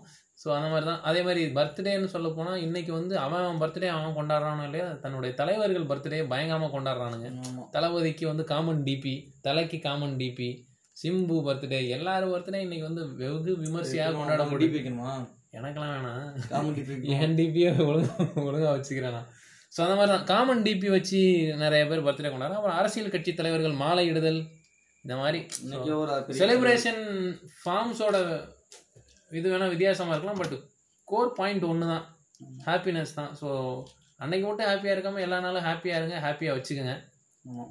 ஸோ 0.45 0.49
அந்த 0.55 0.67
மாதிரி 0.71 0.85
தான் 0.89 1.03
அதே 1.09 1.21
மாதிரி 1.27 1.43
பர்த்டேன்னு 1.57 2.07
சொல்ல 2.13 2.27
போனால் 2.37 2.63
இன்னைக்கு 2.65 2.91
வந்து 2.97 3.13
அவன் 3.21 3.43
அவன் 3.43 3.61
பர்த்டே 3.61 3.87
அவன் 3.93 4.17
கொண்டாடுறானோ 4.17 4.63
இல்லையா? 4.67 4.87
தன்னுடைய 5.03 5.31
தலைவர்கள் 5.39 5.87
பர்த்டே 5.91 6.19
பயங்கரமாக 6.33 6.69
கொண்டாடுறானுங்க. 6.73 7.29
தளபதிக்கு 7.75 8.25
வந்து 8.31 8.43
காமன் 8.51 8.81
டிபி 8.87 9.13
தலைக்கு 9.47 9.77
காமன் 9.85 10.13
டிபி 10.19 10.49
சிம்பு 10.97 11.37
பர்த்டே 11.47 11.79
எல்லாரும் 11.95 12.33
பர்த்டே 12.33 12.59
இன்னைக்கு 12.65 12.85
வந்து 12.89 13.05
வெகு 13.21 13.53
விமர்சையாக 13.63 14.13
கொண்டாட 14.19 14.43
முடியும். 14.51 14.75
எனக்கெல்லாம் 15.59 15.93
வேணாம். 15.95 16.21
என் 17.17 17.35
டிபியை 17.39 17.71
ஒழுங்கா 17.87 18.15
ஒழுங்கா 18.47 18.69
வச்சுக்கிறேன் 18.75 19.17
ஸோ 19.75 19.81
அந்த 19.85 19.95
மாதிரி 19.99 20.11
தான் 20.13 20.27
காமன் 20.33 20.63
டிபி 20.67 20.89
வச்சு 20.97 21.21
நிறைய 21.63 21.83
பேர் 21.91 22.05
பர்த்டே 22.07 22.31
கொண்டாடுறாங்க. 22.33 22.59
அப்புறம் 22.61 22.79
அரசியல் 22.81 23.13
கட்சி 23.15 23.33
தலைவர்கள் 23.39 23.81
மாலை 23.83 24.03
இடுதல் 24.11 24.39
இந்த 25.05 25.15
மாதிரி. 25.21 25.39
செலிப்ரேஷன் 26.41 27.01
ஃபார்ம்ஸோட 27.63 28.17
இது 29.39 29.47
வேணால் 29.51 29.73
வித்தியாசமாக 29.73 30.15
இருக்கலாம் 30.15 30.41
பட் 30.41 30.55
கோர் 31.11 31.35
பாயிண்ட் 31.39 31.65
ஒன்று 31.71 31.91
தான் 31.93 32.05
ஹாப்பினஸ் 32.67 33.17
தான். 33.19 33.31
ஸோ 33.41 33.47
அன்னைக்கு 34.23 34.45
மட்டும் 34.47 34.69
ஹாப்பியாக 34.69 34.95
இருக்காமல் 34.95 35.25
எல்லா 35.25 35.37
நாளும் 35.45 35.65
ஹாப்பியாக 35.67 35.99
இருங்க 35.99 36.17
ஹாப்பியாக 36.25 36.55
வச்சுக்கோங்க. 36.57 36.95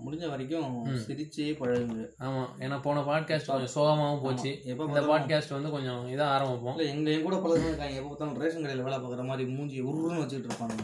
முடிஞ்ச 0.04 0.24
வரைக்கும் 0.32 0.74
சிரிச்சே 1.04 1.46
பழகுங்க 1.60 2.02
ஆமாம் 2.26 2.50
ஏன்னா 2.64 2.76
போன 2.84 3.00
பாட்காஸ்ட் 3.08 3.50
கொஞ்சம் 3.52 3.72
சோகமாகவும் 3.76 4.22
போச்சு. 4.24 4.50
எப்ப 4.70 4.86
இந்த 4.90 5.00
பாட்காஸ்ட் 5.08 5.54
வந்து 5.56 5.70
கொஞ்சம் 5.76 6.02
இதாக 6.12 6.34
ஆரம்பிப்போம். 6.34 6.76
இல்ல 6.76 6.84
எங்க 6.92 7.10
என் 7.14 7.24
கூட 7.24 7.38
இருக்காங்க 7.54 7.96
எப்போ 8.00 8.10
பார்த்தாலும் 8.10 8.38
ரேஷன் 8.42 8.64
கடையில் 8.64 8.86
வேலை 8.88 8.98
பார்க்குற 8.98 9.24
மாதிரி 9.30 9.46
மூஞ்சி 9.54 9.80
உருன்னு 9.88 10.22
வச்சுட்டு 10.22 10.48
இருப்பாங்க. 10.50 10.76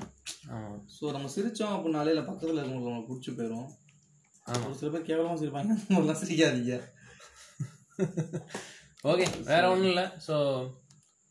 ஆமாம் 0.55 0.81
ஸோ 0.97 1.13
நம்ம 1.17 1.31
சிரிச்சோம் 1.37 1.77
அப்படின்னாலே 1.77 2.13
இல்லை 2.15 2.25
பக்கத்தில் 2.31 2.59
இருக்கவங்களுக்கு 2.61 2.91
நம்மளுக்கு 2.91 3.13
பிடிச்சி 3.13 3.37
போயிடும் 3.39 3.69
ஆமாம் 4.47 4.67
ஒரு 4.71 4.79
சில 4.81 4.91
பேர் 4.95 5.09
கேவலமாக 5.11 5.41
சிரிப்பாங்க 5.43 6.17
சிரிக்காதீங்க. 6.25 6.77
ஓகே 9.05 9.27
வேற 9.45 9.63
ஒன்றும் 9.71 9.89
இல்லை 9.89 10.05
so 10.27 10.35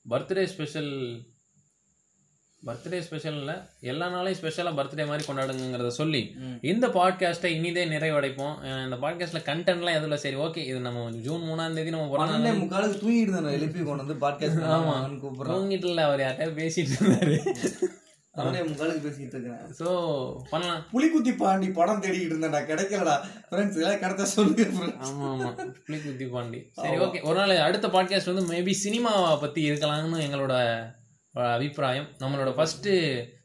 birthday 0.06 0.44
special 0.46 0.94
birthday 2.64 3.00
special 3.00 3.38
இல்லை 3.38 3.54
எல்லா 3.82 4.06
நாளையும் 4.10 4.38
ஸ்பெஷலாக 4.40 4.78
பர்த்டே 4.80 5.04
மாதிரி 5.08 5.24
கொண்டாடுங்கிறத 5.28 5.88
சொல்லி. 5.88 6.22
இந்த 6.62 6.86
பாட்காஸ்ட்டை 6.88 7.50
இனிதே 7.58 7.84
நிறைவடைப்போம். 7.86 8.56
இந்த 8.86 8.96
பாட்காஸ்ட்டில் 8.96 9.46
கண்டென்ட்லாம் 9.50 9.98
எதுவும் 10.00 10.18
சரி 10.18 10.36
ஓகே 10.36 10.64
இது 10.72 10.80
நம்ம 10.80 11.12
ஜூன் 11.28 11.46
மூணாம் 11.50 11.74
தேதி 11.74 11.90
நம்ம 11.90 12.18
பன்னெண்டே 12.18 12.52
முக்காலுக்கு 12.60 13.00
தூங்கிட்டு 13.04 13.34
இருந்தேன் 13.34 13.58
எழுப்பி 13.60 13.84
கொண்டு 13.84 14.04
வந்து 14.04 14.18
பாட்காஸ்ட் 14.26 14.68
ஆமா. 14.78 14.96
கூப்பிடுறேன். 15.24 15.54
தூங்கிட்டு 15.54 15.90
இல்லை 15.92 16.04
அவர் 16.04 16.24
யார்கிட்டயா 16.26 16.58
பேசிட்டு 16.60 16.96
இருந்தாரு. 16.98 17.38
பன்னெண்டே 18.40 18.62
முக்காலுக்கு 18.68 19.06
பேசிக்கிட்டு 19.06 19.36
இருக்கேன் 19.38 19.74
ஸோ 19.80 19.88
பண்ணலாம். 20.52 20.82
புலிக்குத்தி 20.94 21.34
பாண்டி 21.42 21.68
படம் 21.72 22.02
தேடிக்கிட்டு 22.04 22.34
இருந்தேன்டா 22.36 22.62
கிடைக்கலடா. 22.72 23.16
ஃப்ரெண்ட்ஸ் 23.50 23.80
எல்லாம் 23.82 24.02
கிடைச்சா 24.04 24.28
சொல்லுங்க 24.36 24.66
friends. 24.78 24.98
ஆமா 25.08 25.28
ஆமா. 25.34 25.50
புலி 25.88 26.00
குத்தி 26.00 26.28
பாண்டி. 26.36 26.62
சரி 26.78 27.00
ஓகே 27.06 27.22
ஒரு 27.24 27.38
நாள் 27.40 27.56
அடுத்த 27.68 27.88
பாட்காஸ்ட் 27.88 28.32
வந்து 28.34 28.46
மேபி 28.54 28.76
சினிமாவை 28.86 29.40
பத்தி 29.40 29.64
இருக்கலாம்னு 29.70 30.26
எங்களோட 30.28 30.54
அபிப்பிராயம். 31.56 32.08
நம்மளோட 32.20 32.52
ஃபர்ஸ்ட் 32.56 32.90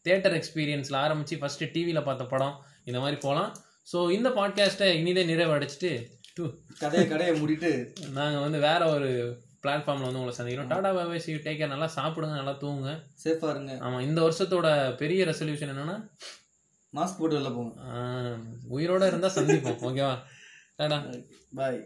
தியேட்டர் 0.03 0.37
எக்ஸ்பீரியன்ஸ்ல 0.39 0.97
ஆரம்பிச்சு 1.05 1.37
ஃபர்ஸ்ட் 1.39 1.65
டிவியில 1.75 2.03
பார்த்த 2.05 2.25
படம் 2.25 2.55
இந்த 2.85 2.99
மாதிரி 3.01 3.19
போகலாம் 3.21 3.51
ஸோ 3.93 3.99
இந்த 4.11 4.29
பாட்காஸ்ட்டை 4.39 4.89
இனிதே 5.01 5.23
நிறைவடைச்சிட்டு 5.25 5.91
டூ. 6.37 6.45
கடையை 6.79 7.05
கடையை 7.09 7.33
மூடிட்டு 7.41 7.71
நாங்க 8.13 8.39
வந்து 8.39 8.59
வேற 8.59 8.81
ஒரு 8.95 9.11
பிளாட்ஃபார்ம்ல 9.64 10.09
வந்து 10.09 10.20
உங்களை 10.20 10.37
சந்திக்கிறோம். 10.38 10.70
டாடா 10.72 10.92
பாபா 10.92 11.18
சி 11.27 11.35
டேக் 11.35 11.61
கேர் 11.61 11.72
நல்லா 11.74 11.88
சாப்பிடுங்க 11.96 12.35
நல்லா 12.40 12.55
தூங்குங்க. 12.62 12.94
சேஃபா 13.24 13.50
இருங்க. 13.55 13.72
ஆமா 13.87 14.00
இந்த 14.09 14.20
வருஷத்தோட 14.27 14.68
பெரிய 15.03 15.24
ரெசல்யூஷன் 15.24 15.72
என்னன்னா? 15.74 15.96
மாஸ்க் 16.96 17.18
போட்டு 17.18 17.38
வெளில 17.38 17.50
போங்க. 17.55 17.72
உயிரோட 18.77 19.07
இருந்தா 19.07 19.31
சந்திப்போம். 19.37 19.81
ஓகேவா 19.88 20.14
டாடா 20.77 20.98
பாய் 21.59 21.79